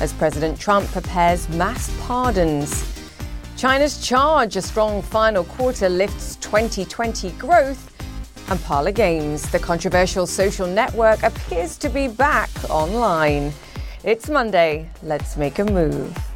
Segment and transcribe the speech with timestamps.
[0.00, 2.84] as President Trump prepares mass pardons.
[3.56, 7.86] China's charge, a strong final quarter lifts 2020 growth.
[8.50, 13.52] And Parlor Games, the controversial social network, appears to be back online.
[14.02, 14.90] It's Monday.
[15.02, 16.29] Let's make a move.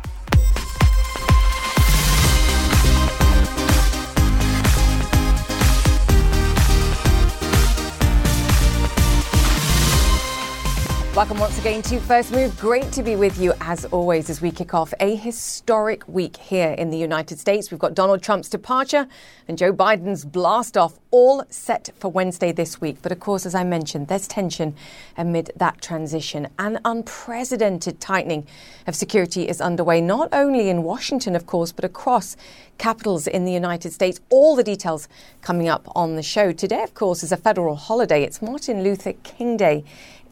[11.14, 12.58] Welcome once again to First Move.
[12.58, 16.70] Great to be with you as always as we kick off a historic week here
[16.70, 17.70] in the United States.
[17.70, 19.06] We've got Donald Trump's departure
[19.46, 22.96] and Joe Biden's blast off all set for Wednesday this week.
[23.00, 24.74] But of course, as I mentioned, there's tension
[25.16, 26.48] amid that transition.
[26.58, 28.44] An unprecedented tightening
[28.88, 32.36] of security is underway, not only in Washington, of course, but across
[32.76, 34.18] capitals in the United States.
[34.30, 35.06] All the details
[35.42, 36.50] coming up on the show.
[36.50, 38.24] Today, of course, is a federal holiday.
[38.24, 39.84] It's Martin Luther King Day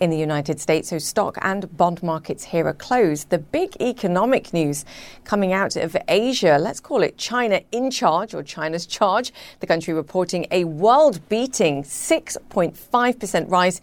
[0.03, 0.89] in the United States.
[0.89, 3.31] So stock and bond markets here are closed.
[3.31, 4.85] The big economic news
[5.23, 9.33] coming out of Asia, let's call it China in charge or China's charge.
[9.61, 13.81] The country reporting a world beating 6.5% rise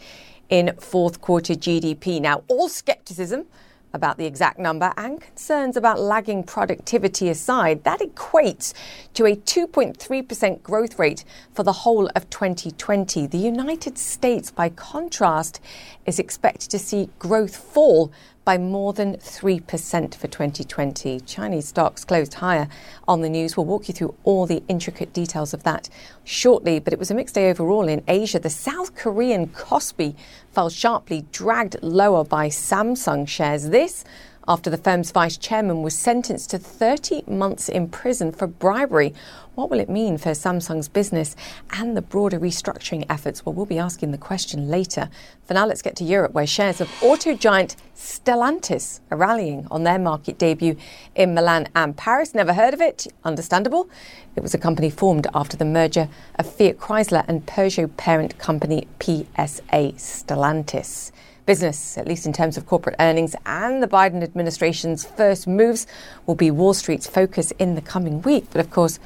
[0.50, 2.20] in fourth quarter GDP.
[2.20, 3.45] Now, all skepticism
[3.94, 8.73] about the exact number and concerns about lagging productivity aside, that equates
[9.14, 11.23] to a 2.3% growth rate
[11.54, 13.27] for the whole of 2020.
[13.27, 15.60] The United States, by contrast,
[16.05, 18.11] is expected to see growth fall
[18.45, 21.20] by more than 3% for 2020.
[21.22, 22.67] Chinese stocks closed higher
[23.08, 23.55] on the news.
[23.55, 25.89] We'll walk you through all the intricate details of that
[26.23, 28.39] shortly, but it was a mixed day overall in Asia.
[28.39, 30.16] The South Korean Kospi
[30.52, 33.70] fell sharply, dragged lower by Samsung shares.
[33.70, 34.04] This
[34.48, 39.14] after the firm's vice chairman was sentenced to 30 months in prison for bribery.
[39.59, 41.36] What will it mean for Samsung's business
[41.71, 43.45] and the broader restructuring efforts?
[43.45, 45.09] Well, we'll be asking the question later.
[45.43, 49.83] For now, let's get to Europe, where shares of auto giant Stellantis are rallying on
[49.83, 50.77] their market debut
[51.14, 52.33] in Milan and Paris.
[52.33, 53.08] Never heard of it?
[53.25, 53.89] Understandable.
[54.37, 58.87] It was a company formed after the merger of Fiat Chrysler and Peugeot parent company
[59.02, 61.11] PSA Stellantis
[61.49, 65.87] business, at least in terms of corporate earnings, and the Biden administration's first moves
[66.27, 68.45] will be Wall Street's focus in the coming week.
[68.52, 68.99] But of course,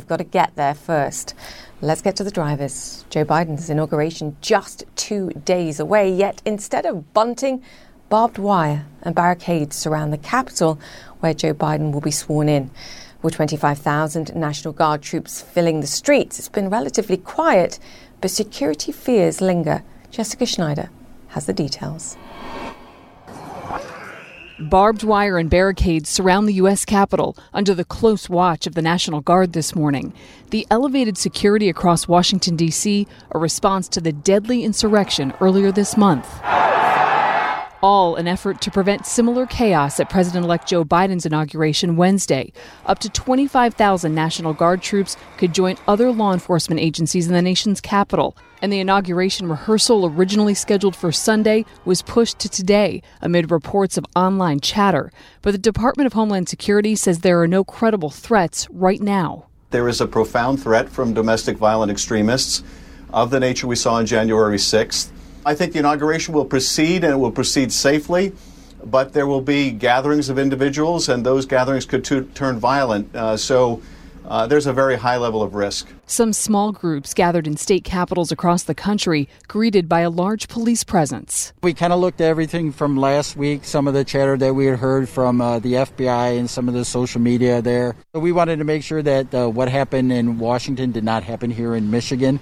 [0.00, 1.34] we've got to get there first.
[1.82, 3.04] Let's get to the drivers.
[3.10, 7.62] Joe Biden's inauguration just two days away, yet instead of bunting,
[8.08, 10.80] barbed wire and barricades surround the Capitol
[11.20, 12.70] where Joe Biden will be sworn in.
[13.20, 17.78] With 25,000 National Guard troops filling the streets, it's been relatively quiet,
[18.22, 19.82] but security fears linger.
[20.10, 20.88] Jessica Schneider
[21.28, 22.16] has the details.
[24.60, 26.84] Barbed wire and barricades surround the U.S.
[26.84, 30.12] Capitol under the close watch of the National Guard this morning.
[30.50, 36.28] The elevated security across Washington, D.C., a response to the deadly insurrection earlier this month
[37.82, 42.52] all an effort to prevent similar chaos at President elect Joe Biden's inauguration Wednesday.
[42.86, 47.80] Up to 25,000 National Guard troops could join other law enforcement agencies in the nation's
[47.80, 48.36] capital.
[48.62, 54.04] And the inauguration rehearsal, originally scheduled for Sunday, was pushed to today amid reports of
[54.14, 55.10] online chatter.
[55.42, 59.46] But the Department of Homeland Security says there are no credible threats right now.
[59.70, 62.62] There is a profound threat from domestic violent extremists
[63.12, 65.10] of the nature we saw on January 6th.
[65.44, 68.32] I think the inauguration will proceed and it will proceed safely,
[68.84, 73.14] but there will be gatherings of individuals, and those gatherings could t- turn violent.
[73.14, 73.80] Uh, so
[74.26, 75.88] uh, there's a very high level of risk.
[76.06, 80.84] Some small groups gathered in state capitals across the country, greeted by a large police
[80.84, 81.52] presence.
[81.62, 84.66] We kind of looked at everything from last week, some of the chatter that we
[84.66, 87.96] had heard from uh, the FBI and some of the social media there.
[88.14, 91.50] So we wanted to make sure that uh, what happened in Washington did not happen
[91.50, 92.40] here in Michigan.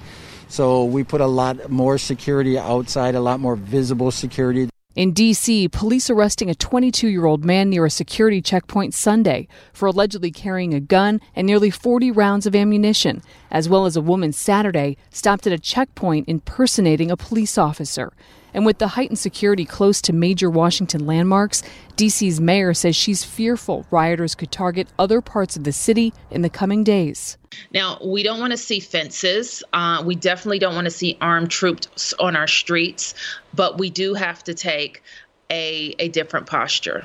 [0.49, 4.69] So we put a lot more security outside, a lot more visible security.
[4.99, 9.87] In D.C., police arresting a 22 year old man near a security checkpoint Sunday for
[9.87, 14.33] allegedly carrying a gun and nearly 40 rounds of ammunition, as well as a woman
[14.33, 18.13] Saturday stopped at a checkpoint impersonating a police officer.
[18.59, 21.63] And with the heightened security close to major Washington landmarks,
[21.97, 26.51] DC's mayor says she's fearful rioters could target other parts of the city in the
[26.51, 27.39] coming days.
[27.73, 29.63] Now, we don't want to see fences.
[29.73, 33.15] Uh, we definitely don't want to see armed troops on our streets,
[33.55, 35.05] but we do have to take
[35.51, 37.01] a, a different posture.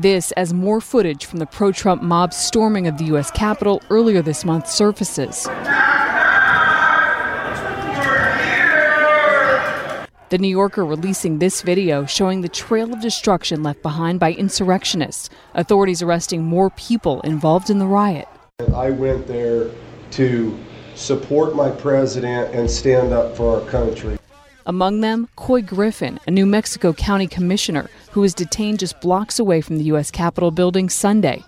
[0.00, 3.30] This as more footage from the pro Trump mob storming of the U.S.
[3.30, 5.46] Capitol earlier this month surfaces.
[10.28, 15.30] The New Yorker releasing this video showing the trail of destruction left behind by insurrectionists,
[15.54, 18.26] authorities arresting more people involved in the riot.
[18.74, 19.70] I went there
[20.10, 20.58] to
[20.96, 24.18] support my president and stand up for our country.
[24.66, 29.60] Among them, Couy Griffin, a New Mexico County commissioner who was detained just blocks away
[29.60, 30.10] from the U.S.
[30.10, 31.44] Capitol building Sunday.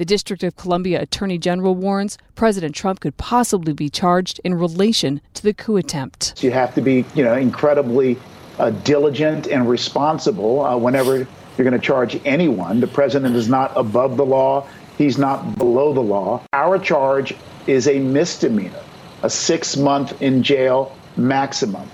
[0.00, 5.20] The District of Columbia Attorney General warns President Trump could possibly be charged in relation
[5.34, 6.42] to the coup attempt.
[6.42, 8.16] You have to be, you know, incredibly
[8.58, 11.26] uh, diligent and responsible uh, whenever you're
[11.58, 12.80] going to charge anyone.
[12.80, 14.66] The president is not above the law.
[14.96, 16.44] He's not below the law.
[16.54, 17.34] Our charge
[17.66, 18.82] is a misdemeanor,
[19.22, 21.86] a six month in jail maximum.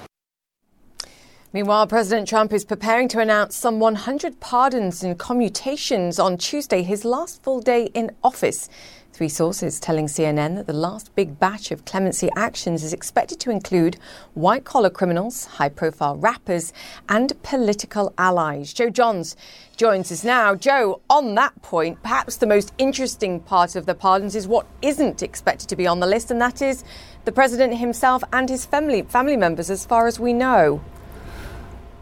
[1.53, 7.05] Meanwhile, President Trump is preparing to announce some 100 pardons and commutations on Tuesday, his
[7.05, 8.69] last full day in office.
[9.13, 13.51] Three sources telling CNN that the last big batch of clemency actions is expected to
[13.51, 13.97] include
[14.35, 16.73] white collar criminals, high profile rappers,
[17.09, 18.75] and political allies.
[18.75, 19.37] Joe Johns
[19.77, 20.57] joins us now.
[20.57, 25.23] Joe, on that point, perhaps the most interesting part of the pardons is what isn't
[25.23, 26.85] expected to be on the list, and that is
[27.25, 30.83] the president himself and his family, family members, as far as we know.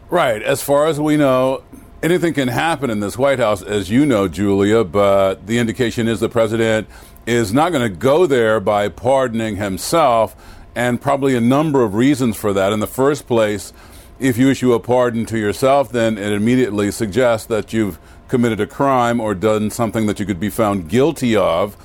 [0.09, 0.43] Right.
[0.43, 1.63] As far as we know,
[2.03, 6.19] anything can happen in this White House, as you know, Julia, but the indication is
[6.19, 6.87] the president
[7.25, 10.35] is not going to go there by pardoning himself,
[10.75, 12.71] and probably a number of reasons for that.
[12.71, 13.73] In the first place,
[14.19, 17.97] if you issue a pardon to yourself, then it immediately suggests that you've
[18.27, 21.75] committed a crime or done something that you could be found guilty of.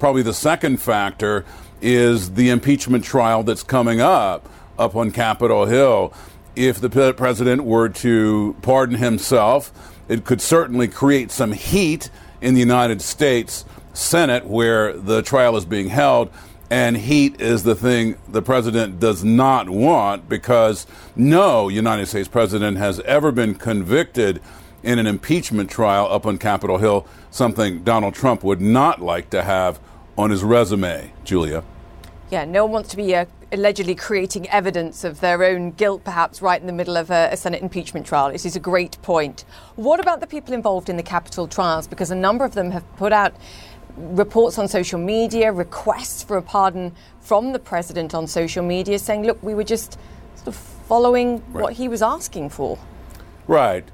[0.00, 1.44] Probably the second factor
[1.80, 4.48] is the impeachment trial that's coming up
[4.78, 6.12] up on Capitol Hill
[6.58, 9.72] if the president were to pardon himself,
[10.08, 12.10] it could certainly create some heat
[12.40, 16.30] in the United States Senate where the trial is being held.
[16.70, 22.76] And heat is the thing the president does not want because no United States president
[22.76, 24.42] has ever been convicted
[24.82, 29.42] in an impeachment trial up on Capitol Hill, something Donald Trump would not like to
[29.42, 29.80] have
[30.16, 31.12] on his resume.
[31.24, 31.62] Julia.
[32.30, 36.42] Yeah, no one wants to be uh, allegedly creating evidence of their own guilt, perhaps
[36.42, 38.30] right in the middle of a, a, Senate impeachment trial.
[38.30, 39.44] This is a great point.
[39.76, 41.88] What about the people involved in the Capitol trials?
[41.88, 43.34] Because a number of them have put out
[43.96, 49.24] reports on social media, requests for a pardon from the president on social media, saying,
[49.24, 49.98] look, we were just
[50.36, 51.62] sort of following right.
[51.62, 52.78] what he was asking for.
[53.46, 53.84] Right.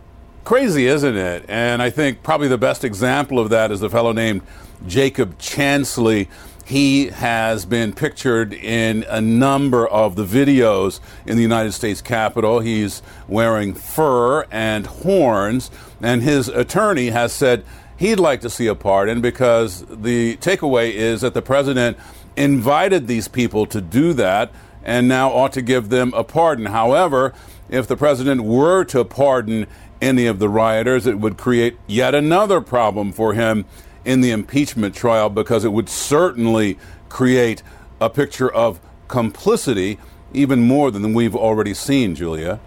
[0.44, 1.44] Crazy, isn't it?
[1.48, 4.42] And I think probably the best example of that is a fellow named
[4.86, 6.28] Jacob Chansley
[6.64, 12.60] he has been pictured in a number of the videos in the United States Capitol.
[12.60, 15.70] He's wearing fur and horns,
[16.00, 17.64] and his attorney has said
[17.96, 21.98] he'd like to see a pardon because the takeaway is that the president
[22.36, 24.50] invited these people to do that
[24.82, 26.66] and now ought to give them a pardon.
[26.66, 27.32] However,
[27.68, 29.66] if the president were to pardon
[30.00, 33.64] any of the rioters, it would create yet another problem for him
[34.04, 37.62] in the impeachment trial because it would certainly create
[38.00, 39.98] a picture of complicity
[40.32, 42.60] even more than we've already seen, Julia.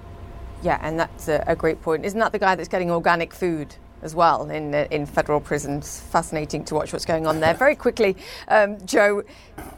[0.64, 2.06] Yeah, and that's a, great point.
[2.06, 3.76] Isn't that the guy that's getting organic food?
[4.04, 6.00] as well in uh, in federal prisons.
[6.00, 7.56] Fascinating to watch what's going on there.
[7.56, 8.16] Very quickly,
[8.48, 9.24] um, Joe,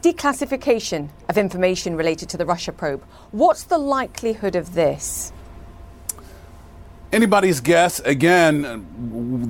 [0.02, 3.02] declassification of information related to the Russia probe.
[3.30, 5.32] What's the likelihood of this?
[7.12, 8.00] Anybody's guess.
[8.00, 8.86] Again,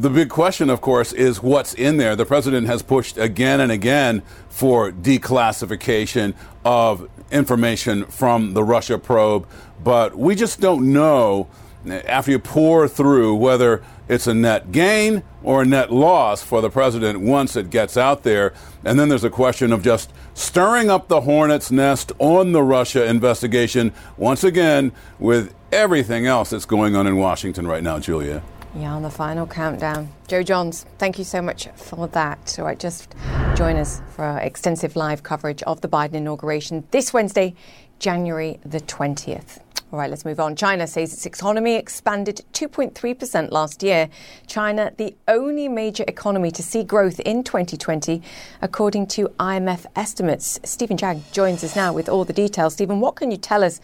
[0.00, 2.16] the big question, of course, is what's in there.
[2.16, 9.46] The president has pushed again and again for declassification of information from the Russia probe,
[9.82, 11.48] but we just don't know
[11.88, 16.68] after you pour through whether it's a net gain or a net loss for the
[16.68, 18.52] president once it gets out there.
[18.84, 23.06] And then there's a question of just stirring up the hornet's nest on the Russia
[23.06, 24.90] investigation once again
[25.20, 28.42] with everything else that's going on in Washington right now, Julia.
[28.74, 30.08] Yeah, on the final countdown.
[30.26, 32.56] Joe Johns, thank you so much for that.
[32.58, 33.14] All right, just
[33.54, 37.54] join us for our extensive live coverage of the Biden inauguration this Wednesday,
[38.00, 39.60] January the 20th.
[39.92, 40.54] All right, let's move on.
[40.54, 44.08] China says its economy expanded 2.3% last year.
[44.46, 48.22] China, the only major economy to see growth in 2020,
[48.62, 50.60] according to IMF estimates.
[50.64, 52.74] Steven Jiang joins us now with all the details.
[52.74, 53.80] Stephen, what can you tell us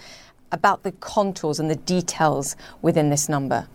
[0.52, 3.66] about the contours and the details within this number?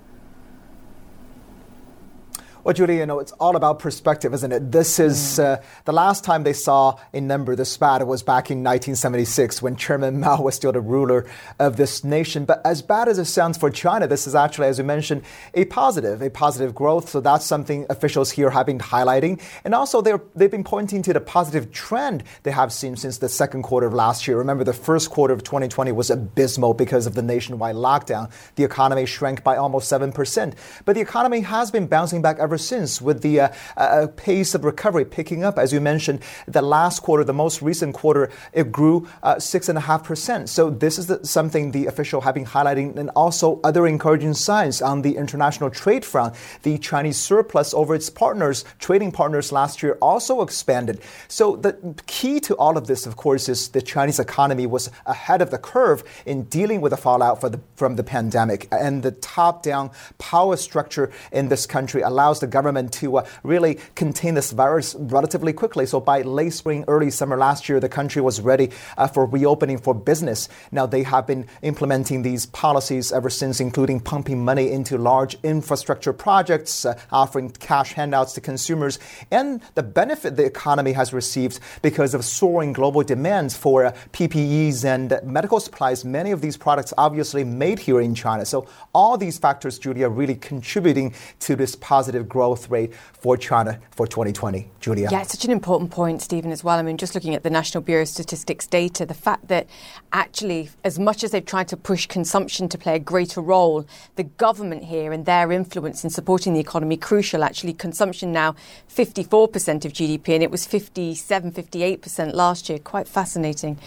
[2.63, 4.71] Well, Julie, you know, it's all about perspective, isn't it?
[4.71, 5.43] This is mm.
[5.43, 9.75] uh, the last time they saw a number this bad was back in 1976 when
[9.75, 11.25] Chairman Mao was still the ruler
[11.57, 12.45] of this nation.
[12.45, 15.23] But as bad as it sounds for China, this is actually, as you mentioned,
[15.55, 17.09] a positive, a positive growth.
[17.09, 19.41] So that's something officials here have been highlighting.
[19.63, 23.63] And also, they've been pointing to the positive trend they have seen since the second
[23.63, 24.37] quarter of last year.
[24.37, 28.31] Remember, the first quarter of 2020 was abysmal because of the nationwide lockdown.
[28.53, 30.53] The economy shrank by almost 7%.
[30.85, 34.53] But the economy has been bouncing back ever ever since, with the uh, uh, pace
[34.53, 35.57] of recovery picking up.
[35.57, 39.77] As you mentioned, the last quarter, the most recent quarter, it grew uh, six and
[39.77, 40.49] a half percent.
[40.49, 44.81] So this is the, something the official have been highlighting, and also other encouraging signs
[44.81, 46.35] on the international trade front.
[46.63, 50.99] The Chinese surplus over its partners, trading partners, last year also expanded.
[51.29, 55.41] So the key to all of this, of course, is the Chinese economy was ahead
[55.41, 59.91] of the curve in dealing with the fallout the, from the pandemic, and the top-down
[60.17, 65.53] power structure in this country allows the government to uh, really contain this virus relatively
[65.53, 65.85] quickly.
[65.85, 69.77] So by late spring, early summer last year, the country was ready uh, for reopening
[69.77, 70.49] for business.
[70.71, 76.13] Now they have been implementing these policies ever since, including pumping money into large infrastructure
[76.13, 78.99] projects, uh, offering cash handouts to consumers,
[79.31, 84.83] and the benefit the economy has received because of soaring global demands for uh, PPEs
[84.83, 86.03] and medical supplies.
[86.03, 88.45] Many of these products obviously made here in China.
[88.45, 94.07] So all these factors, Julia, really contributing to this positive growth rate for China for
[94.07, 94.71] 2020.
[94.79, 95.09] Julia.
[95.11, 96.79] Yeah, it's such an important point, Stephen, as well.
[96.79, 99.67] I mean, just looking at the National Bureau of Statistics data, the fact that
[100.13, 103.85] actually, as much as they've tried to push consumption to play a greater role,
[104.15, 107.43] the government here and their influence in supporting the economy crucial.
[107.43, 108.55] Actually, consumption now
[108.89, 112.79] 54% of GDP, and it was 57, 58% last year.
[112.79, 113.77] Quite fascinating.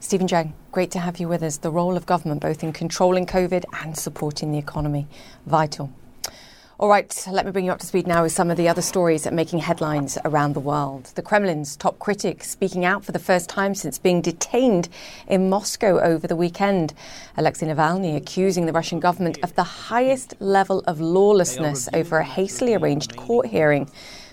[0.00, 1.58] Steven Jiang, great to have you with us.
[1.58, 5.06] The role of government both in controlling COVID and supporting the economy.
[5.46, 5.92] Vital.
[6.80, 8.80] All right, let me bring you up to speed now with some of the other
[8.80, 11.12] stories that are making headlines around the world.
[11.14, 14.88] The Kremlin's top critic speaking out for the first time since being detained
[15.28, 16.94] in Moscow over the weekend.
[17.36, 22.74] Alexei Navalny accusing the Russian government of the highest level of lawlessness over a hastily
[22.74, 23.88] arranged court hearing.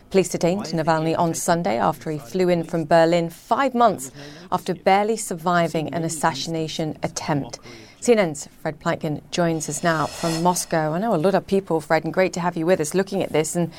[0.09, 4.11] Police detained Navalny on Sunday after he flew in from Berlin five months
[4.49, 7.59] after barely surviving an assassination attempt.
[8.01, 10.93] CNN's Fred Pleitgen joins us now from Moscow.
[10.93, 13.21] I know a lot of people, Fred, and great to have you with us looking
[13.21, 13.73] at this and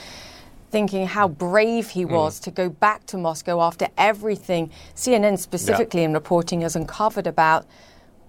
[0.70, 2.12] thinking how brave he hmm.
[2.12, 2.44] was mm.
[2.44, 6.06] to go back to Moscow after everything CNN specifically yeah.
[6.08, 7.66] in reporting has uncovered about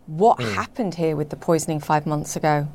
[0.07, 0.53] what mm.
[0.53, 2.69] happened here with the poisoning five months ago.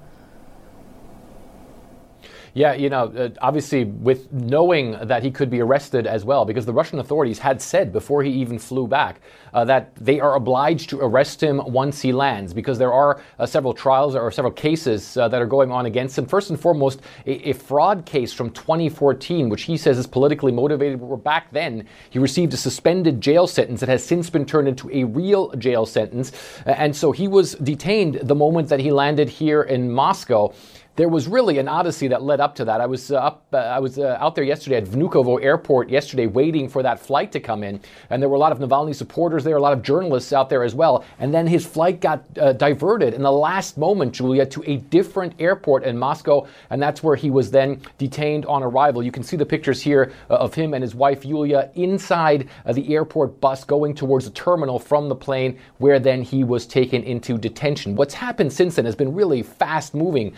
[2.57, 6.65] Yeah, you know, uh, obviously with knowing that he could be arrested as well, because
[6.65, 9.21] the Russian authorities had said before he even flew back
[9.53, 13.45] uh, that they are obliged to arrest him once he lands, because there are uh,
[13.45, 16.25] several trials or several cases uh, that are going on against him.
[16.25, 20.99] First and foremost, a, a, fraud case from 2014, which he says is politically motivated.
[20.99, 24.89] Where back then he received a suspended jail sentence that has since been turned into
[24.91, 26.33] a real jail sentence,
[26.65, 30.55] and so he was detained the moment that he landed here in Moscow
[30.97, 32.81] there was really an odyssey that led up to that.
[32.81, 36.26] I was uh, up, uh, I was uh, out there yesterday at Vnukovo Airport yesterday,
[36.26, 39.45] waiting for that flight to come in, and there were a lot of Navalny supporters
[39.45, 41.05] there, a lot of journalists out there as well.
[41.19, 45.35] And then his flight got uh, diverted in the last moment, Julia, to a different
[45.38, 49.03] airport in Moscow, and that's where he was then detained on arrival.
[49.03, 52.95] You can see the pictures here uh, of him and his wife Yulia inside the
[52.95, 57.37] airport bus going towards the terminal from the plane, where then he was taken into
[57.37, 57.95] detention.
[57.95, 60.35] What's happened since then has been really fast moving.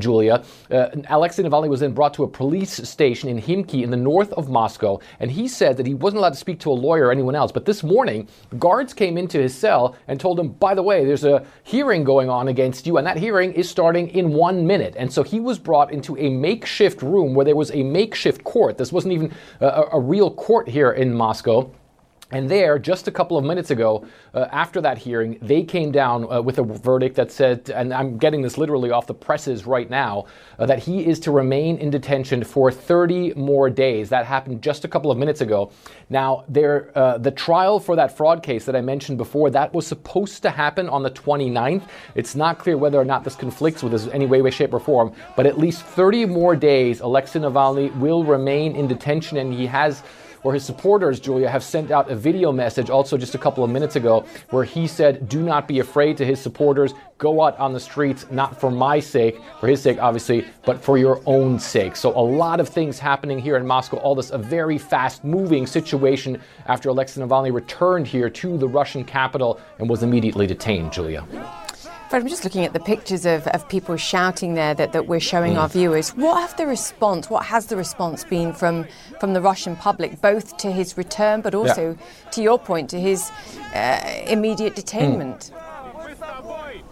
[0.00, 0.42] Julia.
[0.70, 4.32] Uh, Alexei Navalny was then brought to a police station in Khimki in the north
[4.32, 7.12] of Moscow, and he said that he wasn't allowed to speak to a lawyer or
[7.12, 7.52] anyone else.
[7.52, 8.28] But this morning,
[8.58, 12.28] guards came into his cell and told him, by the way, there's a hearing going
[12.28, 14.94] on against you, and that hearing is starting in one minute.
[14.96, 18.78] And so he was brought into a makeshift room where there was a makeshift court.
[18.78, 21.70] This wasn't even a, a real court here in Moscow.
[22.32, 26.30] And there, just a couple of minutes ago, uh, after that hearing, they came down
[26.30, 29.90] uh, with a verdict that said, and I'm getting this literally off the presses right
[29.90, 30.26] now,
[30.58, 34.08] uh, that he is to remain in detention for 30 more days.
[34.10, 35.72] That happened just a couple of minutes ago.
[36.08, 39.86] Now, there, uh, the trial for that fraud case that I mentioned before, that was
[39.86, 41.88] supposed to happen on the 29th.
[42.14, 44.72] It's not clear whether or not this conflicts with this in any way, way, shape,
[44.72, 49.52] or form, but at least 30 more days, Alexei Navalny will remain in detention, and
[49.52, 50.02] he has
[50.42, 53.70] where his supporters, Julia, have sent out a video message also just a couple of
[53.70, 56.92] minutes ago where he said, Do not be afraid to his supporters.
[57.18, 60.96] Go out on the streets, not for my sake, for his sake, obviously, but for
[60.96, 61.94] your own sake.
[61.94, 63.98] So, a lot of things happening here in Moscow.
[63.98, 69.04] All this, a very fast moving situation after Alexei Navalny returned here to the Russian
[69.04, 71.26] capital and was immediately detained, Julia.
[72.10, 75.20] Fred, I'm just looking at the pictures of, of people shouting there that, that we're
[75.20, 75.58] showing mm.
[75.60, 76.10] our viewers.
[76.16, 78.84] What have the response, what has the response been from,
[79.20, 82.30] from the Russian public, both to his return, but also, yeah.
[82.32, 83.30] to your point, to his
[83.76, 85.52] uh, immediate detainment?
[85.52, 86.82] Mm.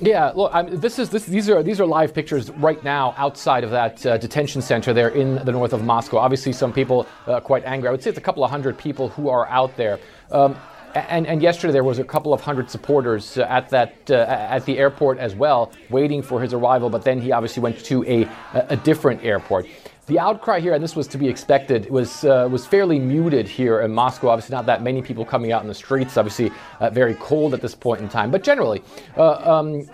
[0.00, 3.14] Yeah, look, I mean, this is this, these are these are live pictures right now
[3.16, 6.18] outside of that uh, detention center there in the north of Moscow.
[6.18, 7.88] Obviously, some people uh, quite angry.
[7.88, 9.98] I would say it's a couple of hundred people who are out there.
[10.30, 10.56] Um,
[10.94, 14.64] and, and, yesterday there was a couple of hundred supporters uh, at that uh, at
[14.64, 16.90] the airport as well, waiting for his arrival.
[16.90, 19.66] But then he obviously went to a a different airport.
[20.08, 23.80] The outcry here, and this was to be expected, was uh, was fairly muted here
[23.80, 24.28] in Moscow.
[24.28, 26.16] Obviously, not that many people coming out in the streets.
[26.16, 28.30] Obviously, uh, very cold at this point in time.
[28.30, 28.82] But generally,
[29.18, 29.86] uh, um,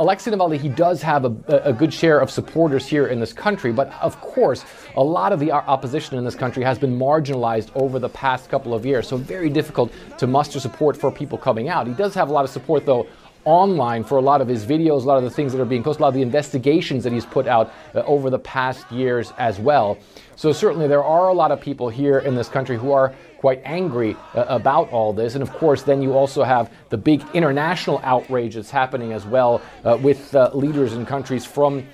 [0.00, 3.72] Alexei Navalny, he does have a, a, good share of supporters here in this country,
[3.72, 4.64] but of course,
[4.94, 8.74] a lot of the opposition in this country has been marginalized over the past couple
[8.74, 11.88] of years, so very difficult to muster support for people coming out.
[11.88, 13.08] He does have a lot of support, though,
[13.44, 15.82] online for a lot of his videos, a lot of the things that are being
[15.82, 19.32] posted, a lot of the investigations that he's put out uh, over the past years
[19.36, 19.98] as well.
[20.38, 23.60] So certainly there are a lot of people here in this country who are quite
[23.64, 25.34] angry uh, about all this.
[25.34, 29.60] And of course, then you also have the big international outrage that's happening as well
[29.84, 31.84] uh, with uh, leaders in countries from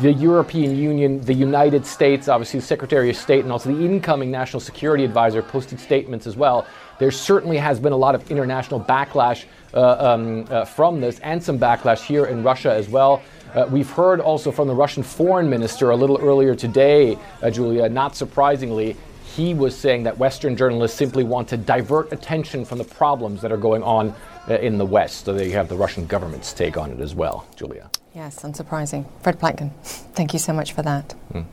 [0.00, 4.30] the European Union, the United States, obviously the Secretary of State, and also the incoming
[4.30, 6.66] National Security Advisor posted statements as well.
[6.98, 9.44] There certainly has been a lot of international backlash
[9.74, 13.22] uh, um, uh, from this, and some backlash here in Russia as well.
[13.54, 17.88] Uh, we've heard also from the Russian foreign minister a little earlier today, uh, Julia,
[17.88, 18.96] not surprisingly,
[19.36, 23.52] he was saying that Western journalists simply want to divert attention from the problems that
[23.52, 24.14] are going on
[24.50, 25.24] in the West.
[25.24, 27.90] So there you have the Russian government's take on it as well, Julia.
[28.14, 29.06] Yes, unsurprising.
[29.22, 29.70] Fred Pleitgen,
[30.14, 31.14] thank you so much for that.
[31.32, 31.44] Mm.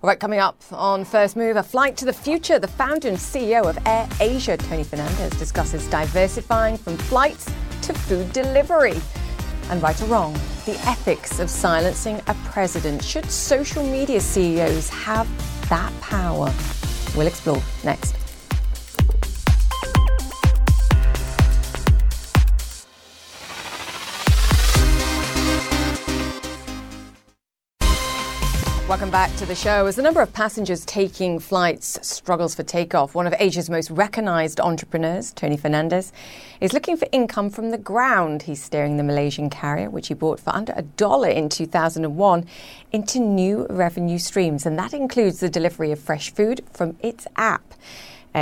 [0.00, 2.60] All right, coming up on First Move, a flight to the future.
[2.60, 7.46] The founder and CEO of Air Asia, Tony Fernandez, discusses diversifying from flights
[7.82, 8.94] to food delivery.
[9.70, 10.34] And right or wrong,
[10.66, 13.02] the ethics of silencing a president.
[13.02, 15.28] Should social media CEOs have
[15.68, 16.54] that power?
[17.16, 18.17] We'll explore next.
[28.88, 29.84] Welcome back to the show.
[29.84, 34.60] As the number of passengers taking flights struggles for takeoff, one of Asia's most recognized
[34.60, 36.10] entrepreneurs, Tony Fernandez,
[36.62, 38.44] is looking for income from the ground.
[38.44, 42.46] He's steering the Malaysian carrier, which he bought for under a dollar in 2001,
[42.90, 44.64] into new revenue streams.
[44.64, 47.74] And that includes the delivery of fresh food from its app.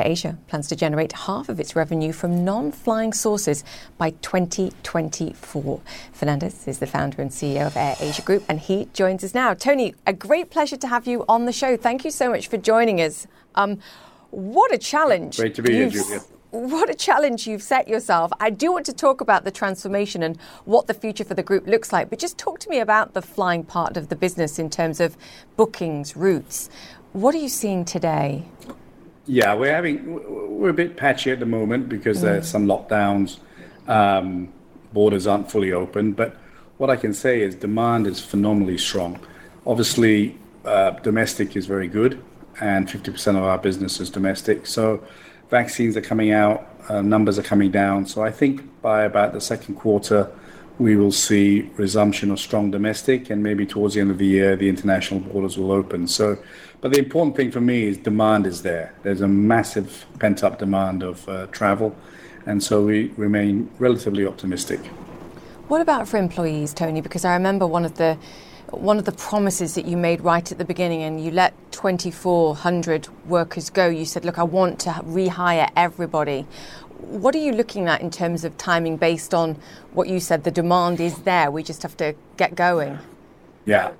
[0.04, 3.64] Asia plans to generate half of its revenue from non flying sources
[3.98, 5.80] by 2024.
[6.12, 9.54] Fernandez is the founder and CEO of Air Asia Group, and he joins us now.
[9.54, 11.76] Tony, a great pleasure to have you on the show.
[11.76, 13.26] Thank you so much for joining us.
[13.54, 13.78] Um,
[14.30, 15.36] what a challenge.
[15.36, 16.20] Great to be here, Julia.
[16.50, 18.32] What a challenge you've set yourself.
[18.40, 21.66] I do want to talk about the transformation and what the future for the group
[21.66, 24.70] looks like, but just talk to me about the flying part of the business in
[24.70, 25.16] terms of
[25.56, 26.70] bookings, routes.
[27.12, 28.46] What are you seeing today?
[29.26, 32.22] Yeah, we're having we're a bit patchy at the moment because mm.
[32.22, 33.38] there's some lockdowns,
[33.88, 34.52] um,
[34.92, 36.12] borders aren't fully open.
[36.12, 36.36] But
[36.78, 39.18] what I can say is demand is phenomenally strong.
[39.66, 42.22] Obviously, uh, domestic is very good,
[42.60, 44.66] and 50% of our business is domestic.
[44.66, 45.02] So
[45.50, 48.06] vaccines are coming out, uh, numbers are coming down.
[48.06, 50.30] So I think by about the second quarter,
[50.78, 54.56] we will see resumption of strong domestic, and maybe towards the end of the year,
[54.56, 56.06] the international borders will open.
[56.06, 56.38] So
[56.80, 58.94] but the important thing for me is demand is there.
[59.02, 61.96] There's a massive pent up demand of uh, travel,
[62.44, 64.80] and so we remain relatively optimistic.
[65.68, 67.00] What about for employees, Tony?
[67.00, 68.18] Because I remember one of the
[68.70, 73.08] one of the promises that you made right at the beginning, and you let 2,400
[73.26, 73.88] workers go.
[73.88, 76.46] You said, "Look, I want to rehire everybody."
[76.98, 79.56] What are you looking at in terms of timing based on
[79.92, 80.44] what you said?
[80.44, 81.50] The demand is there.
[81.50, 82.98] We just have to get going.
[83.64, 83.92] Yeah,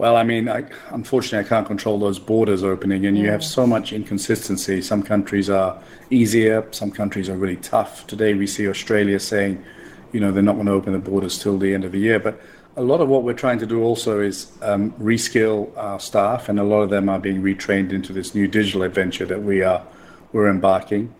[0.00, 3.66] well, I mean, I, unfortunately, I can't control those borders opening, and you have so
[3.66, 4.80] much inconsistency.
[4.80, 5.78] Some countries are
[6.08, 8.06] easier, some countries are really tough.
[8.06, 9.62] Today, we see Australia saying,
[10.12, 12.18] you know, they're not going to open the borders till the end of the year.
[12.18, 12.40] But
[12.76, 16.58] a lot of what we're trying to do also is um, reskill our staff, and
[16.58, 19.86] a lot of them are being retrained into this new digital adventure that we are
[20.32, 21.14] we're embarking.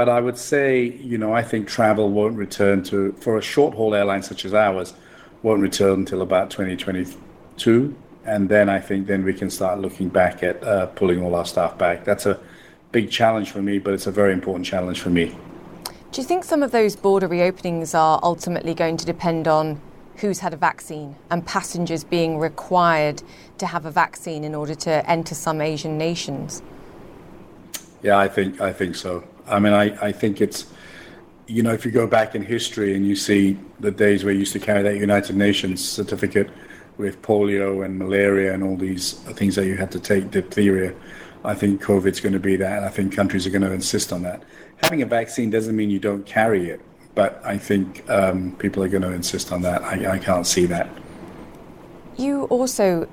[0.00, 3.74] But I would say, you know, I think travel won't return to for a short
[3.74, 4.94] haul airline such as ours
[5.42, 10.42] won't return until about 2022 and then I think then we can start looking back
[10.42, 12.06] at uh, pulling all our staff back.
[12.06, 12.40] That's a
[12.92, 15.36] big challenge for me, but it's a very important challenge for me.
[16.12, 19.82] Do you think some of those border reopenings are ultimately going to depend on
[20.16, 23.22] who's had a vaccine and passengers being required
[23.58, 26.62] to have a vaccine in order to enter some Asian nations?
[28.02, 29.24] Yeah, I think I think so.
[29.50, 30.66] I mean, I, I think it's
[31.50, 34.40] you know, if you go back in history and you see the days where you
[34.40, 36.48] used to carry that United Nations certificate
[36.96, 40.94] with polio and malaria and all these things that you had to take, diphtheria,
[41.44, 42.76] I think COVID's going to be that.
[42.76, 44.44] And I think countries are going to insist on that.
[44.76, 46.80] Having a vaccine doesn't mean you don't carry it,
[47.16, 49.82] but I think um, people are going to insist on that.
[49.82, 50.88] I, I can't see that.
[52.16, 53.08] You also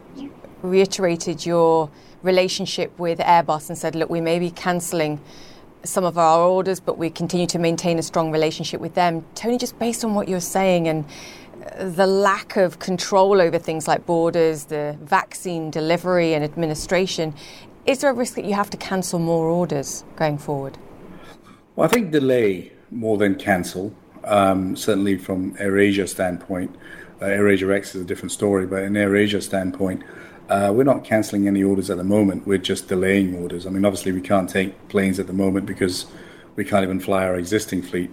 [0.62, 1.90] reiterated your
[2.22, 5.20] relationship with Airbus and said, look, we may be cancelling
[5.88, 9.26] some of our orders, but we continue to maintain a strong relationship with them.
[9.36, 11.06] Tony, just based on what you're saying and
[11.80, 17.34] uh, the lack of control over things like borders, the vaccine delivery and administration,
[17.86, 20.78] is there a risk that you have to cancel more orders going forward?
[21.76, 23.96] Well, I think delay more than cancel.
[24.24, 26.76] Um, certainly from AirAsia standpoint,
[27.22, 30.04] uh, AirAsia X is a different story, but in AirAsia standpoint,
[30.50, 32.48] uh, we're not cancelling any orders at the moment.
[32.48, 33.66] We're just delaying orders.
[33.66, 36.06] I mean, obviously, we can't take planes at the moment because
[36.56, 38.12] we can't even fly our existing fleet.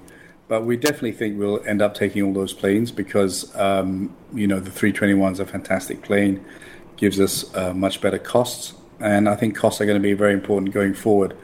[0.48, 4.60] But we definitely think we'll end up taking all those planes because, um, you know,
[4.60, 6.44] the 321 is a fantastic plane,
[6.96, 8.74] gives us uh, much better costs.
[9.00, 11.36] And I think costs are going to be very important going forward.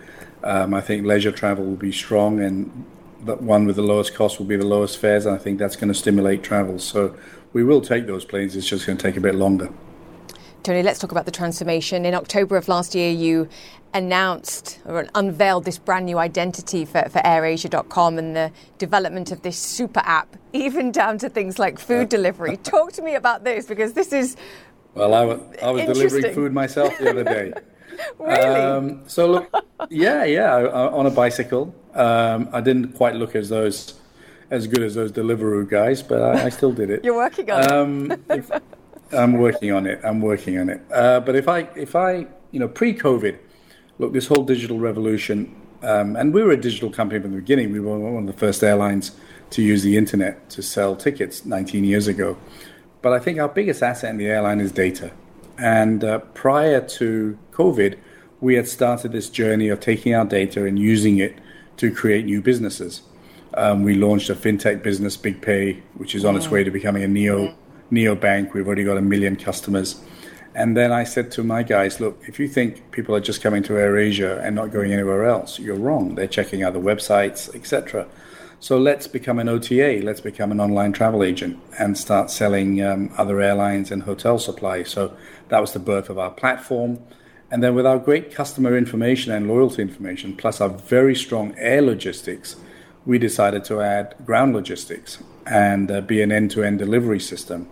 [0.42, 2.84] Um, I think leisure travel will be strong, and
[3.24, 5.24] the one with the lowest cost will be the lowest fares.
[5.24, 6.78] And I think that's going to stimulate travel.
[6.78, 7.16] So
[7.52, 8.56] we will take those planes.
[8.56, 9.70] It's just going to take a bit longer.
[10.62, 12.04] Tony, let's talk about the transformation.
[12.04, 13.48] In October of last year, you
[13.94, 19.58] announced or unveiled this brand new identity for, for AirAsia.com and the development of this
[19.58, 22.56] super app, even down to things like food delivery.
[22.62, 24.36] Talk to me about this because this is.
[24.94, 27.52] Well, I was, I was delivering food myself the other day.
[28.18, 28.40] really?
[28.40, 29.54] Um, so, look,
[29.88, 31.74] yeah, yeah, on a bicycle.
[31.94, 33.94] Um, I didn't quite look as those
[34.50, 37.04] as good as those Deliveroo guys, but I, I still did it.
[37.04, 38.62] You're working on um, it.
[39.12, 40.00] I'm working on it.
[40.04, 40.80] I'm working on it.
[40.92, 43.38] Uh, but if I, if I, you know, pre-COVID,
[43.98, 47.72] look, this whole digital revolution, um, and we were a digital company from the beginning.
[47.72, 49.12] We were one of the first airlines
[49.50, 52.36] to use the internet to sell tickets 19 years ago.
[53.02, 55.10] But I think our biggest asset in the airline is data.
[55.58, 57.98] And uh, prior to COVID,
[58.40, 61.38] we had started this journey of taking our data and using it
[61.78, 63.02] to create new businesses.
[63.54, 67.08] Um, we launched a fintech business, BigPay, which is on its way to becoming a
[67.08, 67.54] neo
[67.90, 68.52] neobank.
[68.52, 70.00] We've already got a million customers.
[70.54, 73.62] And then I said to my guys, look, if you think people are just coming
[73.64, 76.16] to AirAsia and not going anywhere else, you're wrong.
[76.16, 78.08] They're checking other websites, etc.
[78.58, 80.00] So let's become an OTA.
[80.02, 84.82] Let's become an online travel agent and start selling um, other airlines and hotel supply.
[84.82, 85.16] So
[85.48, 86.98] that was the birth of our platform.
[87.50, 91.80] And then with our great customer information and loyalty information, plus our very strong air
[91.80, 92.56] logistics,
[93.06, 97.68] we decided to add ground logistics and uh, be an end-to-end delivery system.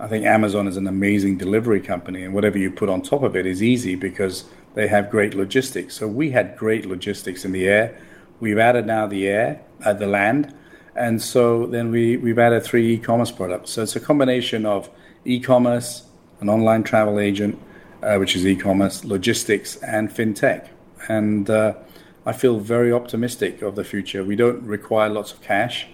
[0.00, 3.36] I think Amazon is an amazing delivery company, and whatever you put on top of
[3.36, 5.94] it is easy because they have great logistics.
[5.94, 8.00] So we had great logistics in the air.
[8.40, 10.54] We've added now the air, uh, the land,
[10.96, 13.72] and so then we, we've added three e-commerce products.
[13.72, 14.88] So it's a combination of
[15.26, 16.04] e-commerce,
[16.40, 17.60] an online travel agent,
[18.02, 20.68] uh, which is e-commerce, logistics, and fintech.
[21.08, 21.74] And uh,
[22.24, 24.24] I feel very optimistic of the future.
[24.24, 25.88] We don't require lots of cash.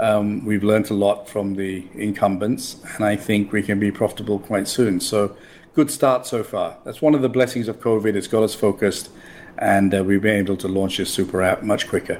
[0.00, 4.38] Um, we've learned a lot from the incumbents, and I think we can be profitable
[4.38, 4.98] quite soon.
[4.98, 5.36] So,
[5.74, 6.78] good start so far.
[6.84, 8.14] That's one of the blessings of COVID.
[8.14, 9.10] It's got us focused,
[9.58, 12.18] and uh, we've been able to launch this super app much quicker.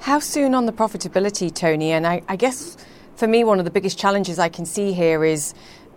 [0.00, 1.90] How soon on the profitability, Tony?
[1.90, 2.76] And I, I guess
[3.16, 5.52] for me, one of the biggest challenges I can see here is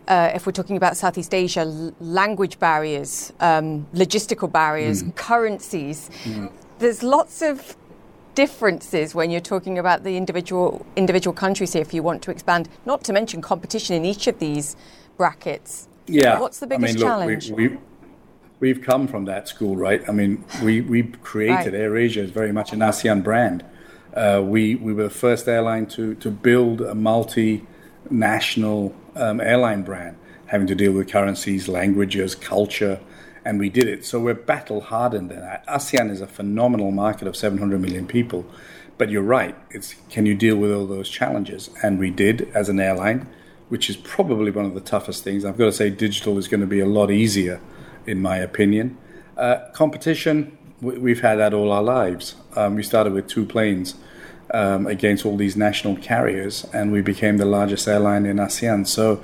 [0.07, 5.15] uh, if we're talking about Southeast Asia, l- language barriers, um, logistical barriers, mm.
[5.15, 6.09] currencies.
[6.23, 6.51] Mm.
[6.79, 7.75] There's lots of
[8.35, 12.69] differences when you're talking about the individual individual countries here if you want to expand,
[12.85, 14.75] not to mention competition in each of these
[15.17, 15.87] brackets.
[16.07, 16.39] Yeah.
[16.39, 17.51] What's the biggest I mean, look, challenge?
[17.51, 17.77] We, we,
[18.59, 20.07] we've come from that school, right?
[20.07, 21.81] I mean, we, we created right.
[21.81, 23.65] AirAsia as very much an ASEAN brand.
[24.13, 30.17] Uh, we, we were the first airline to, to build a multinational um, airline brand,
[30.47, 32.99] having to deal with currencies, languages, culture,
[33.45, 34.06] and we did it.
[34.06, 35.32] So we're battle hardened.
[35.32, 35.65] in that.
[35.67, 38.45] ASEAN is a phenomenal market of 700 million people.
[38.97, 39.56] But you're right.
[39.71, 41.69] It's can you deal with all those challenges?
[41.82, 43.28] And we did as an airline,
[43.69, 45.45] which is probably one of the toughest things.
[45.45, 47.62] I've got to say, digital is going to be a lot easier,
[48.06, 48.97] in my opinion.
[49.38, 52.36] Uh, competition, we've had that all our lives.
[52.58, 53.95] Um, we started with two planes
[54.54, 58.86] um, against all these national carriers, and we became the largest airline in ASEAN.
[58.86, 59.23] So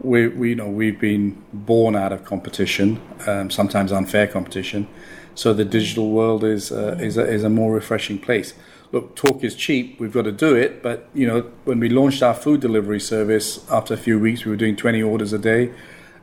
[0.00, 4.88] we, we, you know, we've been born out of competition, um, sometimes unfair competition.
[5.34, 8.54] So the digital world is uh, is, a, is a more refreshing place.
[8.92, 10.00] Look, talk is cheap.
[10.00, 10.82] We've got to do it.
[10.82, 14.50] But you know, when we launched our food delivery service, after a few weeks, we
[14.50, 15.72] were doing 20 orders a day.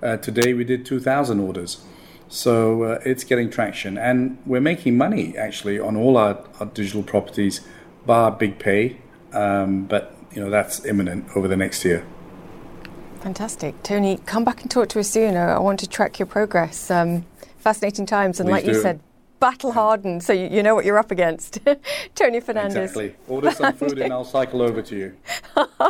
[0.01, 1.83] Uh, today, we did 2,000 orders.
[2.27, 7.03] So uh, it's getting traction, and we're making money actually on all our, our digital
[7.03, 7.61] properties,
[8.05, 8.97] bar BigPay.
[9.33, 12.05] um, but you know that's imminent over the next year.
[13.23, 14.17] Fantastic, Tony.
[14.25, 15.37] Come back and talk to us soon.
[15.37, 16.91] I want to track your progress.
[16.91, 17.25] Um,
[17.57, 18.99] fascinating times, and Please like you said,
[19.39, 21.59] battle hardened, so you, you know what you're up against.
[22.15, 22.91] Tony Fernandez.
[22.91, 23.15] Exactly.
[23.29, 25.15] Order some food and I'll cycle over to you.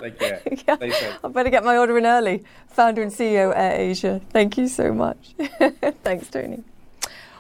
[0.02, 0.42] Take care.
[0.68, 0.76] Yeah.
[0.76, 1.20] Stay safe.
[1.24, 2.44] I better get my order in early.
[2.68, 4.22] Founder and CEO Air Asia.
[4.30, 5.34] Thank you so much.
[6.04, 6.64] Thanks, Tony.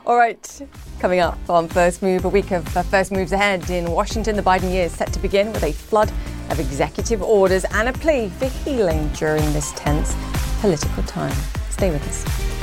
[0.05, 0.61] All right,
[0.99, 4.35] coming up on First Move, a week of uh, first moves ahead in Washington.
[4.35, 6.11] The Biden year is set to begin with a flood
[6.49, 10.13] of executive orders and a plea for healing during this tense
[10.59, 11.33] political time.
[11.69, 12.53] Stay with us.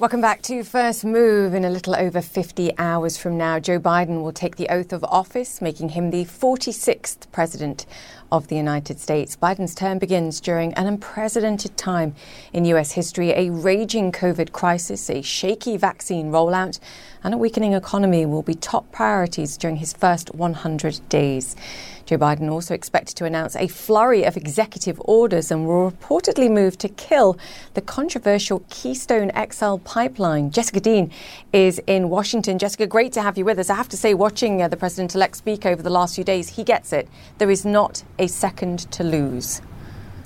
[0.00, 1.54] Welcome back to First Move.
[1.54, 5.02] In a little over 50 hours from now, Joe Biden will take the oath of
[5.02, 7.84] office, making him the 46th president
[8.30, 9.36] of the United States.
[9.36, 12.14] Biden's term begins during an unprecedented time
[12.52, 12.92] in U.S.
[12.92, 13.30] history.
[13.30, 16.78] A raging COVID crisis, a shaky vaccine rollout,
[17.24, 21.56] and a weakening economy will be top priorities during his first 100 days.
[22.08, 26.78] Joe Biden also expected to announce a flurry of executive orders and will reportedly move
[26.78, 27.36] to kill
[27.74, 30.50] the controversial Keystone XL pipeline.
[30.50, 31.10] Jessica Dean
[31.52, 32.58] is in Washington.
[32.58, 33.68] Jessica, great to have you with us.
[33.68, 36.48] I have to say, watching uh, the president elect speak over the last few days,
[36.48, 37.06] he gets it.
[37.36, 39.60] There is not a second to lose.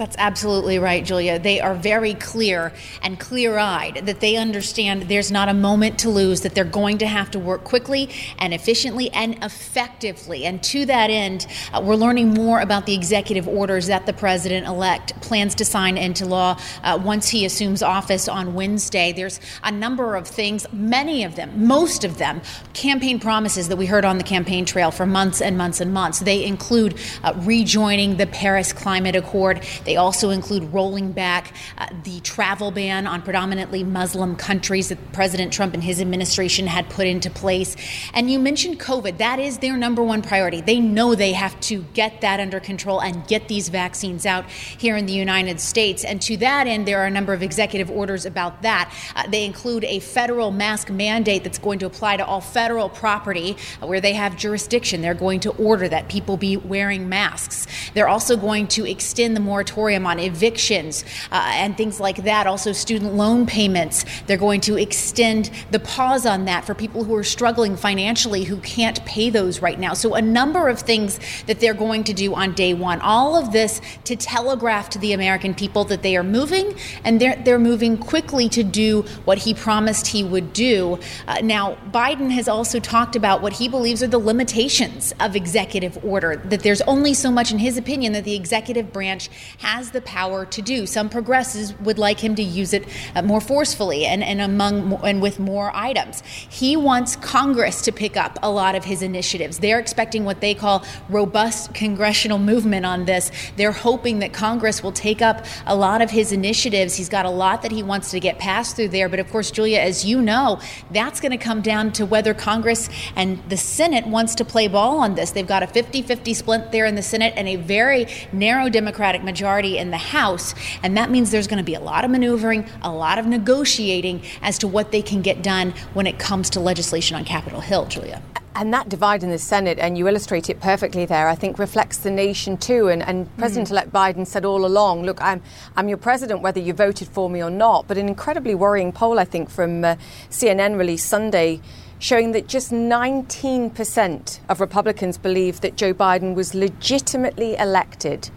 [0.03, 1.38] That's absolutely right, Julia.
[1.38, 6.11] They are very clear and clear eyed that they understand there's not a moment to
[6.11, 8.11] lose, that they're going to have to work quickly
[8.41, 10.45] and efficiently and effectively.
[10.45, 14.67] And to that end, uh, we're learning more about the executive orders that the president
[14.67, 19.12] elect plans to sign into law uh, once he assumes office on Wednesday.
[19.12, 22.41] There's a number of things, many of them, most of them,
[22.73, 26.19] campaign promises that we heard on the campaign trail for months and months and months.
[26.19, 29.62] They include uh, rejoining the Paris Climate Accord.
[29.85, 35.52] They also include rolling back uh, the travel ban on predominantly Muslim countries that President
[35.52, 37.76] Trump and his administration had put into place.
[38.14, 39.18] And you mentioned COVID.
[39.18, 40.61] That is their number one priority.
[40.61, 44.96] They know they have to get that under control and get these vaccines out here
[44.96, 46.05] in the United States.
[46.05, 48.92] And to that end, there are a number of executive orders about that.
[49.16, 53.57] Uh, they include a federal mask mandate that's going to apply to all federal property
[53.81, 55.02] where they have jurisdiction.
[55.02, 57.66] They're going to order that people be wearing masks.
[57.94, 62.46] They're also going to extend the moratorium on evictions uh, and things like that.
[62.46, 64.04] Also, student loan payments.
[64.26, 68.58] They're going to extend the pause on that for people who are struggling financially who
[68.58, 69.94] can't pay those right now.
[69.94, 73.00] So, a number of things that they're going to do on day one.
[73.00, 77.37] All of this to telegraph to the American people that they are moving and they're,
[77.44, 80.98] they're moving quickly to do what he promised he would do.
[81.26, 86.02] Uh, now, Biden has also talked about what he believes are the limitations of executive
[86.04, 89.30] order, that there's only so much, in his opinion, that the executive branch
[89.62, 90.87] has the power to do.
[90.87, 95.22] Some progressives would like him to use it uh, more forcefully and, and among and
[95.22, 96.20] with more items.
[96.27, 99.61] He wants Congress to pick up a lot of his initiatives.
[99.61, 103.31] They're expecting what they call robust congressional movement on this.
[103.57, 106.96] They're hoping that Congress will take up a lot of his initiatives.
[106.96, 109.09] He's got a lot that he wants to get passed through there.
[109.09, 112.88] But of course, Julia, as you know, that's going to come down to whether Congress
[113.14, 115.31] and the Senate wants to play ball on this.
[115.31, 119.22] They've got a 50 50 split there in the Senate and a very narrow Democratic
[119.22, 120.55] majority in the House.
[120.83, 124.23] And that means there's going to be a lot of maneuvering, a lot of negotiating
[124.41, 127.87] as to what they can get done when it comes to legislation on Capitol Hill,
[127.87, 128.23] Julia.
[128.55, 131.99] And that divide in the Senate, and you illustrate it perfectly there, I think reflects
[131.99, 132.88] the nation too.
[132.88, 135.43] And, and President elect Biden said all along, look, I'm,
[135.75, 137.88] I'm your president whether you voted for me or not.
[137.88, 139.97] But an incredibly worrying poll, I think, from uh,
[140.29, 141.61] CNN released Sunday
[141.99, 148.29] showing that just 19% of Republicans believe that Joe Biden was legitimately elected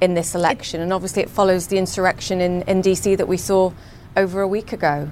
[0.00, 0.80] in this election.
[0.80, 3.72] And obviously, it follows the insurrection in, in DC that we saw
[4.16, 5.08] over a week ago.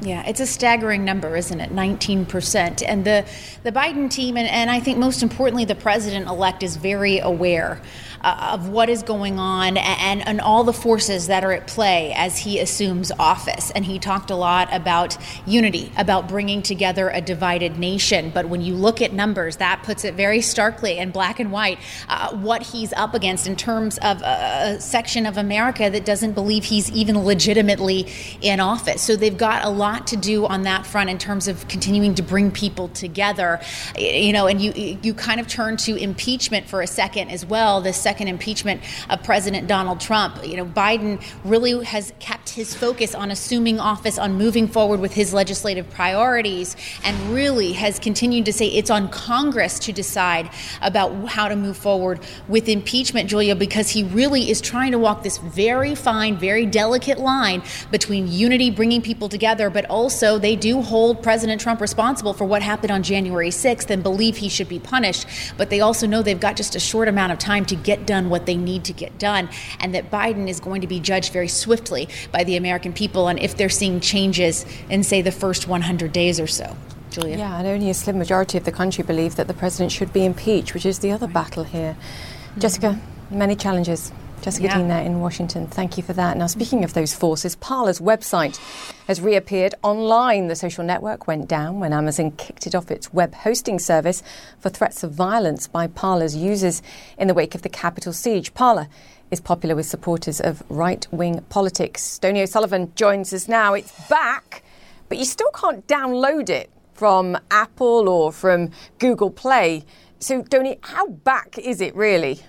[0.00, 1.70] Yeah, it's a staggering number, isn't it?
[1.70, 2.82] 19%.
[2.86, 3.24] And the,
[3.62, 7.80] the Biden team, and, and I think most importantly, the president elect is very aware
[8.24, 12.12] uh, of what is going on and, and all the forces that are at play
[12.16, 13.70] as he assumes office.
[13.72, 18.30] And he talked a lot about unity, about bringing together a divided nation.
[18.30, 21.78] But when you look at numbers, that puts it very starkly in black and white
[22.08, 26.32] uh, what he's up against in terms of a, a section of America that doesn't
[26.32, 28.06] believe he's even legitimately
[28.40, 29.02] in office.
[29.02, 32.22] So they've got a lot to do on that front in terms of continuing to
[32.22, 33.60] bring people together.
[33.98, 37.82] You know, and you you kind of turn to impeachment for a second as well.
[37.92, 40.46] Second impeachment of President Donald Trump.
[40.46, 45.12] You know, Biden really has kept his focus on assuming office, on moving forward with
[45.12, 50.50] his legislative priorities, and really has continued to say it's on Congress to decide
[50.82, 55.22] about how to move forward with impeachment, Julia, because he really is trying to walk
[55.22, 60.82] this very fine, very delicate line between unity, bringing people together, but also they do
[60.82, 64.78] hold President Trump responsible for what happened on January 6th and believe he should be
[64.78, 65.26] punished.
[65.56, 68.30] But they also know they've got just a short amount of time to get done
[68.30, 69.48] what they need to get done,
[69.80, 73.38] and that Biden is going to be judged very swiftly by the American people on
[73.38, 76.76] if they're seeing changes in, say, the first 100 days or so.
[77.10, 77.38] Julia.
[77.38, 80.24] Yeah, and only a slim majority of the country believe that the president should be
[80.24, 81.34] impeached, which is the other right.
[81.34, 81.96] battle here.
[81.96, 82.60] Mm-hmm.
[82.60, 84.12] Jessica, many challenges.
[84.44, 84.76] Jessica yeah.
[84.76, 85.66] Dean there in Washington.
[85.66, 86.36] Thank you for that.
[86.36, 88.58] Now, speaking of those forces, Parler's website
[89.06, 90.48] has reappeared online.
[90.48, 94.22] The social network went down when Amazon kicked it off its web hosting service
[94.60, 96.82] for threats of violence by Parler's users
[97.16, 98.52] in the wake of the Capitol siege.
[98.52, 98.86] Parler
[99.30, 102.18] is popular with supporters of right wing politics.
[102.18, 103.72] Donie O'Sullivan joins us now.
[103.72, 104.62] It's back,
[105.08, 109.86] but you still can't download it from Apple or from Google Play.
[110.18, 112.42] So, Donie, how back is it really?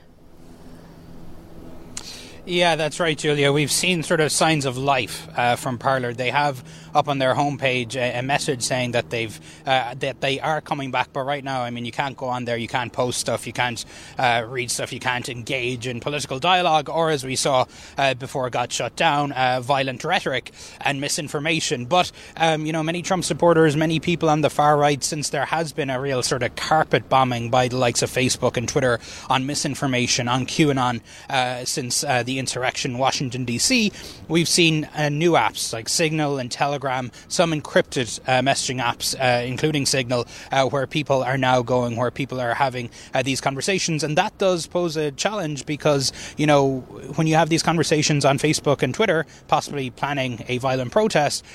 [2.47, 3.51] Yeah, that's right, Julia.
[3.51, 6.13] We've seen sort of signs of life uh, from Parler.
[6.13, 10.39] They have up on their homepage a, a message saying that they've uh, that they
[10.39, 11.12] are coming back.
[11.12, 13.53] But right now, I mean, you can't go on there, you can't post stuff, you
[13.53, 13.84] can't
[14.19, 17.65] uh, read stuff, you can't engage in political dialogue, or as we saw
[17.97, 21.86] uh, before it got shut down, uh, violent rhetoric and misinformation.
[21.86, 25.45] But um, you know, many Trump supporters, many people on the far right, since there
[25.45, 28.99] has been a real sort of carpet bombing by the likes of Facebook and Twitter
[29.31, 33.91] on misinformation on QAnon uh, since the insurrection in Washington, D.C.,
[34.27, 39.45] we've seen uh, new apps like Signal and Telegram, some encrypted uh, messaging apps, uh,
[39.45, 44.03] including Signal, uh, where people are now going, where people are having uh, these conversations.
[44.03, 46.79] And that does pose a challenge because, you know,
[47.15, 51.45] when you have these conversations on Facebook and Twitter, possibly planning a violent protest,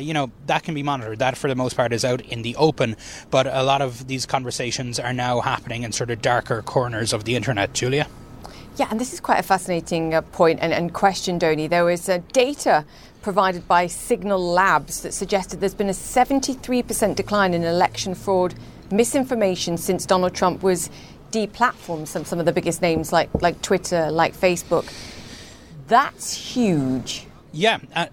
[0.00, 1.18] you know, that can be monitored.
[1.18, 2.96] That, for the most part, is out in the open.
[3.30, 7.24] But a lot of these conversations are now happening in sort of darker corners of
[7.24, 8.06] the internet, Julia.
[8.78, 11.66] Yeah, and this is quite a fascinating uh, point and, and, question, Donie.
[11.66, 12.84] There was uh, data
[13.22, 18.54] provided by Zignal Labs that suggested there's been a 73% decline in election fraud
[18.92, 20.90] misinformation since Donald Trump was
[21.32, 22.06] deplatformed.
[22.06, 24.88] Some, some of the biggest names like, like Twitter, like Facebook.
[25.88, 27.26] That's huge.
[27.50, 27.78] Yeah.
[27.96, 28.06] Uh-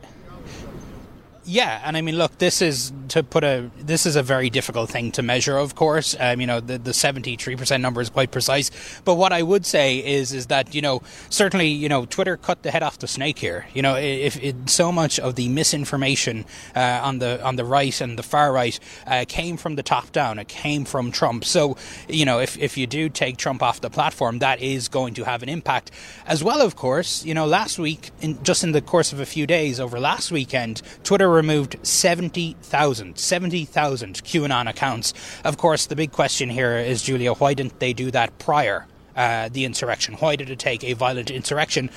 [1.45, 4.89] yeah, and I mean, look, this is to put a this is a very difficult
[4.89, 5.58] thing to measure.
[5.58, 8.71] Of course, um, you know the the seventy three percent number is quite precise.
[9.03, 12.63] But what I would say is is that you know certainly you know Twitter cut
[12.63, 13.67] the head off the snake here.
[13.73, 18.17] You know, if, so much of the misinformation uh, on the on the right and
[18.17, 21.45] the far right uh, came from the top down, it came from Trump.
[21.45, 21.77] So
[22.10, 25.23] you know, if if you do take Trump off the platform, that is going to
[25.23, 25.91] have an impact
[26.25, 26.62] as well.
[26.62, 29.79] Of course, you know, last week, in, just in the course of a few days
[29.79, 35.13] over last weekend, Twitter removed 70,000, 70,000 QAnon accounts.
[35.43, 39.50] Of course, the big question here is, Julia, why didn't they do that prior uh,
[39.52, 40.15] the insurrection?
[40.15, 41.89] Why did it take a violent insurrection?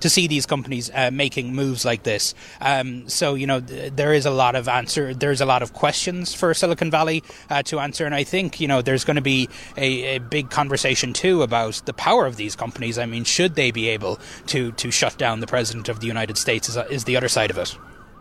[0.00, 2.34] to see these companies uh, making moves like this.
[2.60, 5.14] Um, so you know th- there is a lot of answer.
[5.14, 8.68] There's a lot of questions for Silicon Valley uh, to answer, and I think you
[8.68, 12.54] know there's going to be a, a, big conversation too about the power of these
[12.54, 12.98] companies.
[12.98, 16.38] I mean, should they be able to to shut down the president of the United
[16.38, 16.68] States?
[16.68, 17.76] Is, is the other side of it.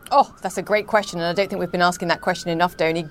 [0.09, 2.77] Oh, that's a great question, and I don't think we've been asking that question enough,
[2.77, 3.07] Donie.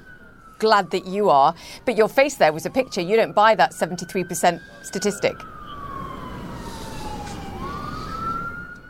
[0.58, 1.54] Glad that you are.
[1.84, 3.02] But your face there was a picture.
[3.02, 5.36] You don't buy that 73% statistic.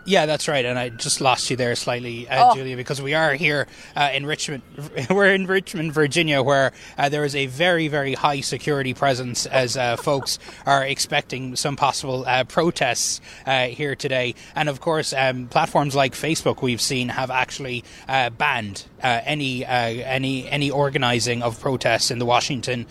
[0.06, 0.64] Yeah, that's right.
[0.64, 2.54] And I just lost you there slightly, uh, oh.
[2.54, 3.66] Julia, because we are here
[3.96, 4.62] uh, in Richmond.
[5.10, 9.76] We're in Richmond, Virginia, where uh, there is a very, very high security presence as
[9.76, 14.36] uh, folks are expecting some possible uh, protests uh, here today.
[14.54, 20.70] And of course, um, platforms like Facebook, we've seen, have actually banned any any any
[20.70, 22.86] organizing of protests in the Washington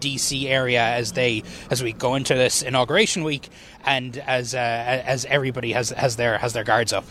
[0.00, 0.48] D.C.
[0.48, 3.50] area as they as we go into this inauguration week
[3.86, 7.04] and as uh, as everybody has has their has their guards up.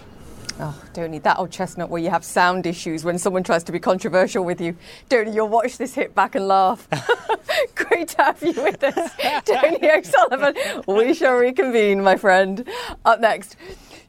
[0.59, 3.71] Oh, don't need that old chestnut where you have sound issues when someone tries to
[3.71, 4.75] be controversial with you.
[5.09, 6.87] Donie, you'll watch this hit back and laugh.
[7.75, 9.11] Great to have you with us,
[9.45, 10.55] Donie O'Sullivan.
[10.87, 12.67] We shall reconvene, my friend.
[13.03, 13.55] Up next.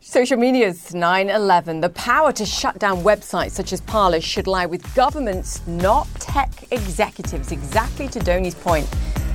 [0.00, 1.80] Social media's 9 11.
[1.80, 6.70] The power to shut down websites such as Parler should lie with governments, not tech
[6.70, 7.52] executives.
[7.52, 8.86] Exactly to Donie's point.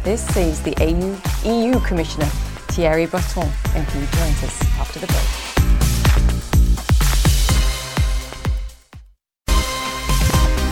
[0.04, 1.18] This says the EU,
[1.52, 2.30] EU Commissioner
[2.72, 5.26] Thierry Breton, and he joins us after the break.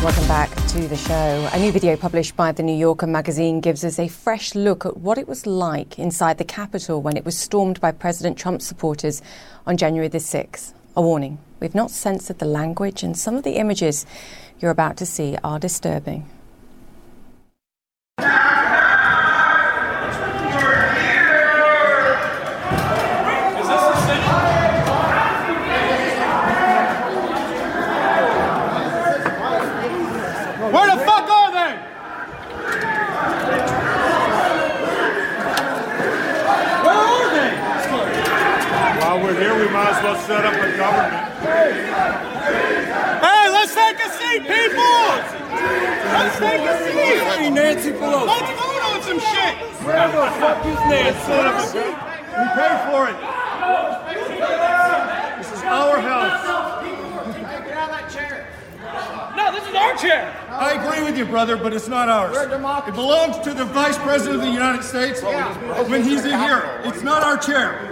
[0.03, 1.49] Welcome back to the show.
[1.51, 4.97] A new video published by the New Yorker magazine gives us a fresh look at
[4.97, 9.21] what it was like inside the Capitol when it was stormed by President Trump's supporters
[9.65, 10.73] on January the 6th.
[10.95, 14.05] A warning we've not censored the language, and some of the images
[14.59, 16.29] you're about to see are disturbing.
[30.69, 31.77] Where the fuck are they?
[36.83, 37.51] Where are they?
[38.99, 41.23] While we're here, we might as well set up a government.
[43.23, 45.07] Hey, let's take a seat, people!
[46.11, 47.23] Let's take a seat!
[47.23, 48.27] Hey, Nancy Pelosi.
[48.27, 49.55] Let's vote on some shit!
[49.87, 51.79] Where the fuck is Nancy?
[51.79, 53.15] We paid for it.
[55.37, 56.43] This is our house.
[59.37, 60.35] No, this is our chair!
[60.49, 62.35] I agree with you, brother, but it's not ours.
[62.35, 66.81] It belongs to the Vice President of the United States when he's in here.
[66.83, 67.86] It's not our chair.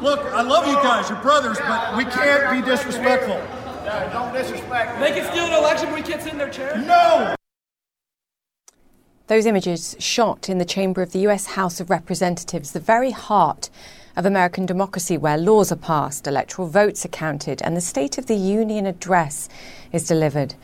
[0.00, 3.42] Look, I love you guys, you're brothers, but we can't be disrespectful.
[4.12, 5.00] Don't disrespect.
[5.00, 6.78] They can steal an election, but we can't sit in their chair?
[6.78, 7.34] No!
[9.26, 13.70] Those images shot in the chamber of the US House of Representatives, the very heart
[14.16, 18.26] of American democracy, where laws are passed, electoral votes are counted, and the State of
[18.26, 19.48] the Union address
[19.90, 20.54] is delivered.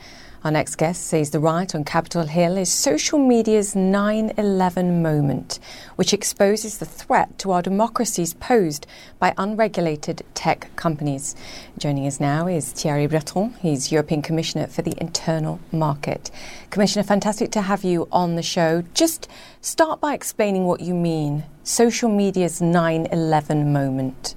[0.45, 5.57] Our next guest says the riot on Capitol Hill is social media's 9 11 moment,
[5.95, 8.85] which exposes the threat to our democracies posed
[9.17, 11.35] by unregulated tech companies.
[11.79, 13.55] Joining us now is Thierry Breton.
[13.59, 16.29] He's European Commissioner for the Internal Market.
[16.69, 18.83] Commissioner, fantastic to have you on the show.
[18.93, 19.27] Just
[19.61, 24.35] start by explaining what you mean social media's 9 11 moment.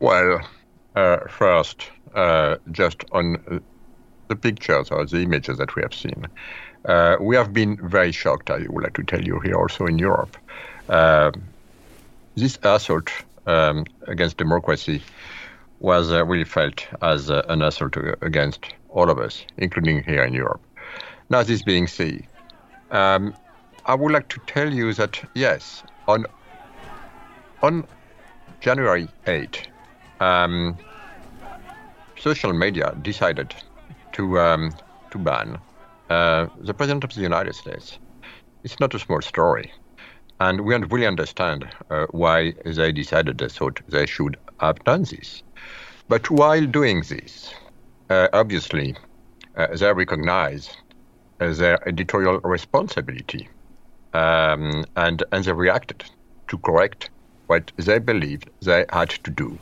[0.00, 0.46] Well,
[0.94, 3.62] uh, first, uh, just on
[4.28, 6.26] the pictures or the images that we have seen.
[6.84, 9.98] Uh, we have been very shocked, I would like to tell you here also in
[9.98, 10.36] Europe.
[10.88, 11.32] Uh,
[12.36, 13.10] this assault
[13.46, 15.02] um, against democracy
[15.80, 20.34] was uh, really felt as uh, an assault against all of us, including here in
[20.34, 20.60] Europe.
[21.30, 22.26] Now, this being said,
[22.90, 23.34] um,
[23.84, 26.26] I would like to tell you that yes, on
[27.62, 27.86] on
[28.60, 29.68] January 8,
[30.20, 30.76] um,
[32.18, 33.54] social media decided
[34.18, 34.74] to um,
[35.10, 35.58] to ban
[36.10, 37.98] uh, the president of the United States.
[38.64, 39.72] It's not a small story,
[40.40, 45.04] and we don't really understand uh, why they decided they thought they should have done
[45.04, 45.42] this.
[46.08, 47.54] But while doing this,
[48.10, 48.96] uh, obviously,
[49.56, 50.70] uh, they recognize
[51.40, 53.48] uh, their editorial responsibility,
[54.14, 56.04] um, and and they reacted
[56.48, 57.10] to correct
[57.46, 59.58] what they believed they had to do.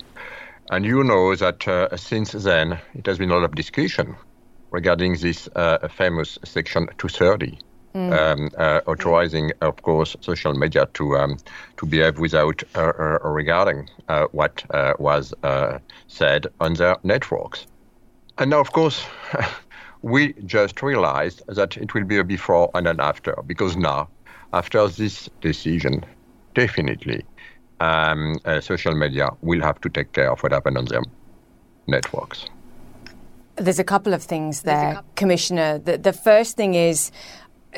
[0.70, 4.16] And you know that uh, since then, it has been a lot of discussion
[4.76, 7.58] regarding this uh, famous Section 230,
[7.94, 8.12] mm.
[8.12, 11.38] um, uh, authorizing, of course, social media to um,
[11.78, 15.32] to behave without uh, uh regarding uh, what uh, was
[16.08, 17.66] said on their networks.
[18.38, 18.98] And now, of course,
[20.02, 24.08] we just realized that it will be a before and an after, because now,
[24.52, 26.04] after this decision,
[26.54, 27.24] definitely
[27.80, 31.02] um, social media will have to take care of what happened on their
[31.86, 32.46] networks.
[33.56, 35.78] There's a couple of things there, Commissioner.
[35.78, 37.10] The, the first thing is,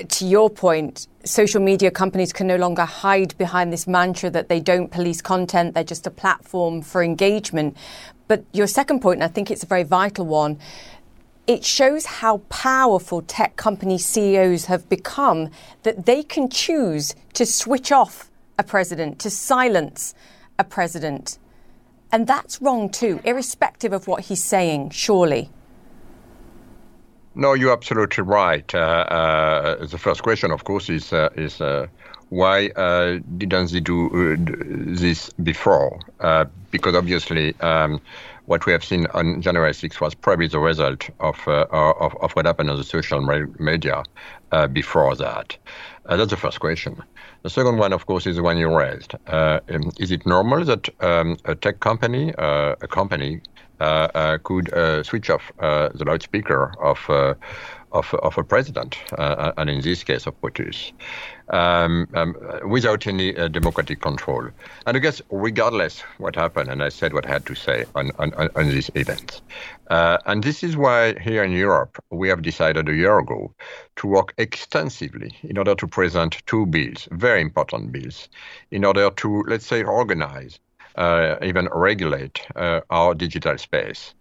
[0.08, 4.60] to your point, social media companies can no longer hide behind this mantra that they
[4.60, 7.76] don't police content, they're just a platform for engagement.
[8.26, 10.58] But your second point, and I think it's a very vital one,
[11.46, 15.48] it shows how powerful tech company CEOs have become
[15.82, 20.14] that they can choose to switch off a president, to silence
[20.58, 21.38] a president.
[22.12, 25.50] And that's wrong too, irrespective of what he's saying, surely.
[27.34, 28.74] No, you're absolutely right.
[28.74, 31.86] Uh, uh, the first question, of course, is uh, is uh,
[32.30, 34.36] why uh, didn't they do uh,
[35.00, 36.00] this before?
[36.70, 38.00] because obviously, um,
[38.44, 42.44] what we have seen on January 6th was probably the result of of, of, what
[42.44, 43.20] happened on the social
[43.58, 44.02] media
[44.72, 45.56] before that.
[46.04, 47.02] that's the first question.
[47.42, 49.14] The second one, of course, is the one you raised.
[49.28, 53.40] Um, is it normal that um, a tech company, a company,
[54.44, 56.98] could uh, switch off the loudspeaker of,
[57.92, 60.92] of, of a president, and in this case of POTUS,
[61.50, 64.48] um, um, without any democratic control.
[64.86, 68.10] And I guess regardless what happened, and I said what I had to say on,
[68.18, 69.40] on, on this event.
[69.90, 73.54] Uh, and this is why here in Europe, we have decided a year ago
[73.96, 78.28] to work extensively in order to present two bills, very important bills,
[78.70, 80.67] in order to, let's say, organize uh,
[81.42, 84.14] even regulate uh, our digital space.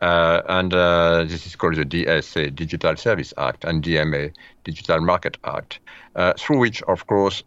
[0.00, 5.38] Uh, and uh, this is called the DSA, Digital Service Act, and DMA, Digital Market
[5.44, 5.78] Act,
[6.16, 7.44] uh, through which, of course,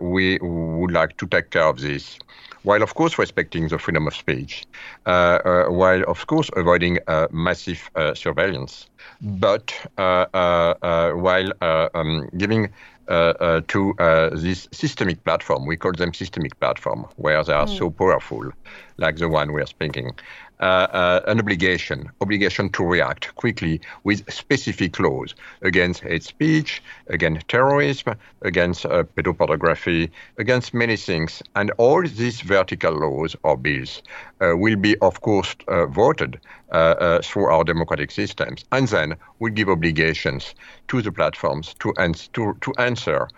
[0.00, 2.18] we would like to take care of this
[2.62, 4.64] while of course respecting the freedom of speech,
[5.06, 8.86] uh, uh, while of course avoiding uh, massive surveillance,
[9.20, 11.52] but while
[11.94, 12.68] um, giving
[13.08, 13.94] to
[14.32, 17.78] this systemic platform, we call them systemic platform, where they are mm.
[17.78, 18.50] so powerful,
[18.96, 24.30] like the one we are speaking, uh, uh, an obligation, obligation to react quickly with
[24.32, 31.42] specific laws against hate speech, against terrorism, against uh, pedopornography, against many things.
[31.56, 34.02] And all these vertical laws or bills
[34.40, 36.40] uh, will be, of course, uh, voted
[36.70, 38.64] uh, through our democratic systems.
[38.72, 40.54] And then we give obligations
[40.88, 43.28] to the platforms to, ans- to, to answer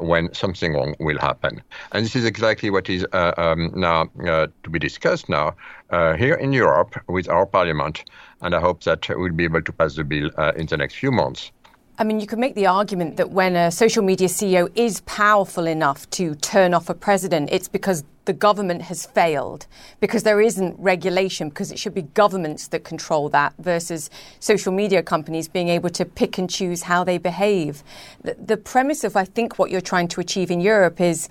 [0.00, 1.62] when something wrong will happen.
[1.92, 5.54] And this is exactly what is um, now to be discussed now
[5.90, 8.04] uh, here in Europe with our parliament,
[8.42, 10.96] and I hope that we'll be able to pass the bill uh, in the next
[10.96, 11.52] few months.
[12.00, 15.66] I mean, you could make the argument that when a social media CEO is powerful
[15.66, 19.66] enough to turn off a president, it's because the government has failed,
[19.98, 25.02] because there isn't regulation, because it should be governments that control that versus social media
[25.02, 27.82] companies being able to pick and choose how they behave.
[28.22, 31.28] The, the premise of, I think, what you're trying to achieve in Europe is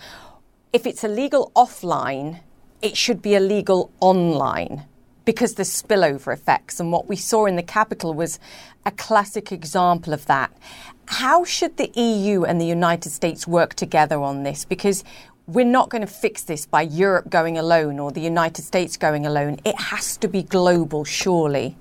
[0.74, 2.42] if it's illegal offline,
[2.82, 4.86] it should be illegal online
[5.26, 6.80] because the spillover effects.
[6.80, 8.40] And what we saw in the Capitol was
[8.86, 10.52] a classic example of that.
[11.08, 14.64] How should the EU and the United States work together on this?
[14.64, 15.04] Because
[15.48, 19.26] we're not going to fix this by Europe going alone or the United States going
[19.26, 19.60] alone.
[19.64, 21.76] It has to be global, surely.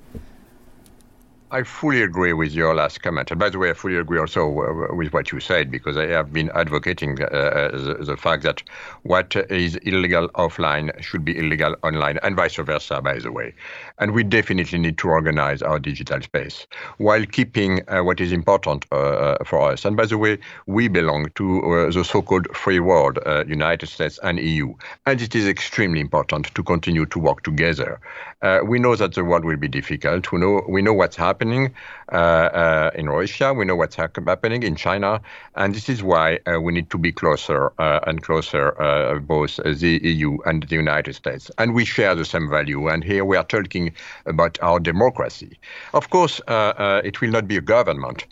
[1.57, 3.31] I fully agree with your last comment.
[3.31, 6.07] And by the way, I fully agree also uh, with what you said because I
[6.09, 8.63] have been advocating uh, uh, the, the, fact that
[9.05, 13.55] what is illegal offline should be illegal online and vice versa, by the way.
[13.99, 16.67] And we definitely need to organize our digital space
[16.99, 19.87] while keeping uh, what is important uh, uh, for us.
[19.87, 20.37] And by the way,
[20.67, 24.75] we belong to the so-called free world, United States and EU.
[25.07, 27.99] And it is extremely important to continue to work together.
[28.65, 30.31] we know that the world will be difficult.
[30.33, 31.75] We know, we know what's happening happening
[32.13, 33.53] uh, uh, in Russia.
[33.53, 35.21] We know what's happening in China,
[35.55, 39.57] and this is why uh, we need to be closer uh, and closer, uh, both
[39.57, 41.51] the EU and the United States.
[41.59, 42.89] And we share the same value.
[42.89, 43.93] And here we are talking
[44.27, 45.59] about our democracy.
[45.95, 48.27] Of course, uh, it will not be a government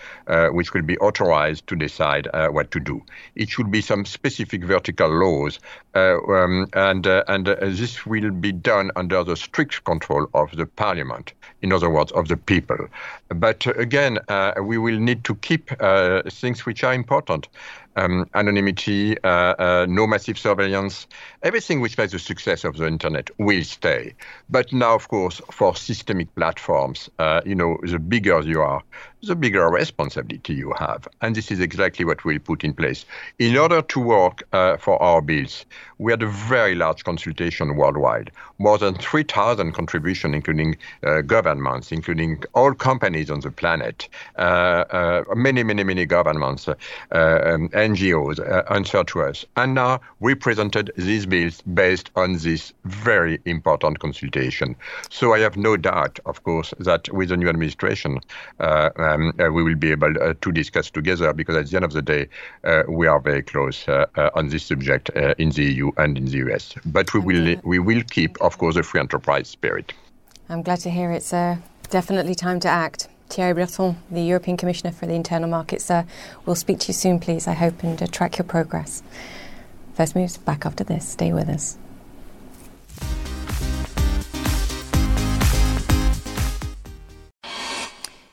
[0.53, 3.03] which will be authorized to decide what to do.
[3.35, 5.59] It should be some specific vertical laws,
[5.95, 11.33] um, and and this will be done under the strict control of the parliament.
[11.63, 12.89] In other words, of the people.
[13.29, 17.49] But again, uh, we will need to keep uh, things which are important
[17.97, 21.07] um, anonymity, uh, uh, no massive surveillance,
[21.43, 24.15] everything which makes the success of the internet will stay.
[24.49, 28.83] But now, of course, for systemic platforms, uh, you know, the bigger you are,
[29.23, 31.09] the bigger responsibility you have.
[31.21, 33.05] And this is exactly what we'll put in place.
[33.39, 35.65] In order to work uh, for our bills,
[35.99, 42.43] we had a very large consultation worldwide, more than 3,000 contributions, including uh, governments, including
[42.55, 46.69] all companies on the planet, uh, many, many, many governments,
[47.13, 49.45] um, NGOs uh, answered to us.
[49.57, 54.75] And now we presented these bills based on this very important consultation.
[55.11, 58.21] So I have no doubt, of course, that with the new administration,
[58.59, 61.85] uh, um, uh, we will be able uh, to discuss together because at the end
[61.85, 62.29] of the day,
[62.65, 66.39] uh, we are very close uh, on this subject in the EU and in the
[66.49, 66.75] US.
[66.87, 69.93] But we will, we will keep, of course, the free enterprise spirit.
[70.49, 71.31] I'm glad to hear it's
[71.91, 73.09] definitely time to act.
[73.29, 75.81] Thierry Breton, the European Commissioner for the Internal Market.
[75.81, 76.07] Sir,
[76.47, 79.03] we'll speak to you soon, please, I hope, and uh, track your progress.
[79.95, 81.09] First Moves back after this.
[81.09, 81.79] Stay with us.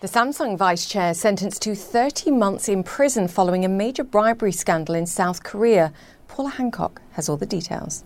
[0.02, 4.96] The Samsung vice chair sentenced to 30 months in prison following a major bribery scandal
[4.96, 5.94] in South Korea.
[6.28, 8.04] Paula Hancocks has all the details.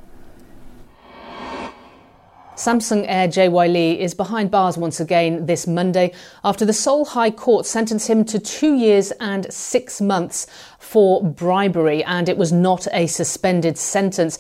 [2.56, 7.32] Samsung heir JY Lee is behind bars once again this Monday after the Seoul High
[7.32, 10.48] Court sentenced him to two years and six months
[10.80, 14.40] for bribery, and it was not a suspended sentence.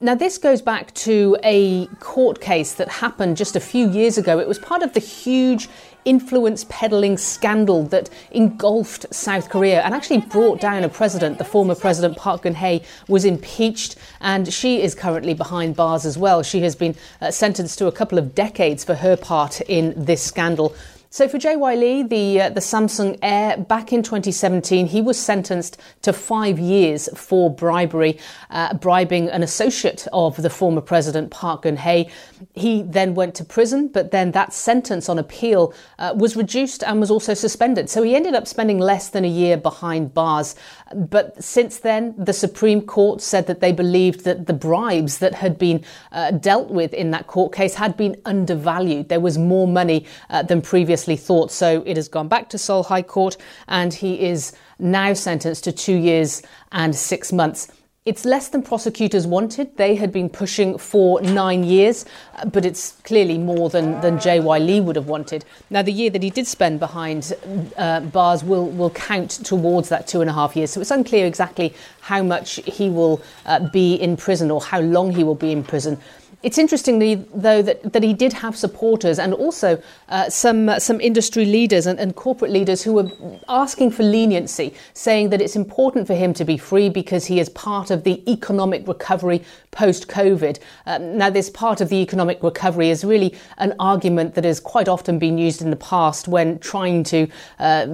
[0.00, 4.38] Now, this goes back to a court case that happened just a few years ago.
[4.38, 5.68] It was part of the huge
[6.06, 11.36] influence peddling scandal that engulfed South Korea and actually brought down a president.
[11.36, 16.42] The former president Park Geun-hye was impeached, and she is currently behind bars as well.
[16.42, 20.22] She has been uh, sentenced to a couple of decades for her part in this
[20.22, 20.74] scandal.
[21.16, 25.80] So for JY Lee, the uh, the Samsung heir, back in 2017, he was sentenced
[26.02, 28.18] to five years for bribery,
[28.50, 32.10] uh, bribing an associate of the former president Park Geun-hye.
[32.52, 37.00] He then went to prison, but then that sentence on appeal uh, was reduced and
[37.00, 37.88] was also suspended.
[37.88, 40.54] So he ended up spending less than a year behind bars.
[40.94, 45.56] But since then, the Supreme Court said that they believed that the bribes that had
[45.56, 49.08] been uh, dealt with in that court case had been undervalued.
[49.08, 51.52] There was more money uh, than previously thought.
[51.52, 53.36] So it has gone back to Seoul High Court,
[53.68, 56.42] and he is now sentenced to two years
[56.72, 57.70] and six months.
[58.06, 59.76] It's less than prosecutors wanted.
[59.76, 62.04] They had been pushing for nine years,
[62.52, 64.58] but it's clearly more than, than J.Y.
[64.60, 65.44] Lee would have wanted.
[65.70, 67.32] Now, the year that he did spend behind
[67.76, 70.70] uh, bars will, will count towards that two and a half years.
[70.70, 75.10] So it's unclear exactly how much he will uh, be in prison or how long
[75.10, 75.98] he will be in prison.
[76.46, 77.00] It's interesting,
[77.34, 81.86] though, that, that he did have supporters and also uh, some, uh, some industry leaders
[81.86, 83.10] and, and, corporate leaders who were
[83.48, 87.48] asking for leniency, saying that it's important for him to be free because he is
[87.48, 89.42] part of the economic recovery
[89.72, 90.60] post COVID.
[90.86, 94.86] Um, now, this part of the economic recovery is really an argument that has quite
[94.86, 97.26] often been used in the past when trying to
[97.58, 97.88] uh,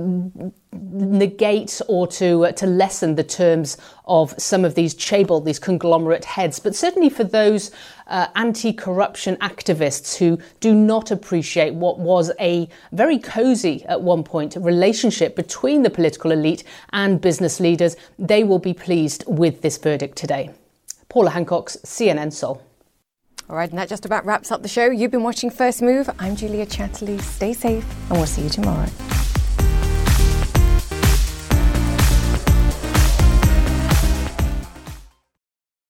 [0.73, 6.25] negate or to uh, to lessen the terms of some of these chaebol, these conglomerate
[6.25, 6.59] heads.
[6.59, 7.71] But certainly for those
[8.07, 14.57] uh, anti-corruption activists who do not appreciate what was a very cosy at one point
[14.57, 20.17] relationship between the political elite and business leaders, they will be pleased with this verdict
[20.17, 20.51] today.
[21.09, 22.63] Paula Hancocks CNN Seoul.
[23.51, 24.87] All right, and that just about wraps up the show.
[24.87, 26.09] You've been watching First Move.
[26.19, 27.21] I'm Julia Chatterley.
[27.21, 28.89] Stay safe, and we'll see you tomorrow.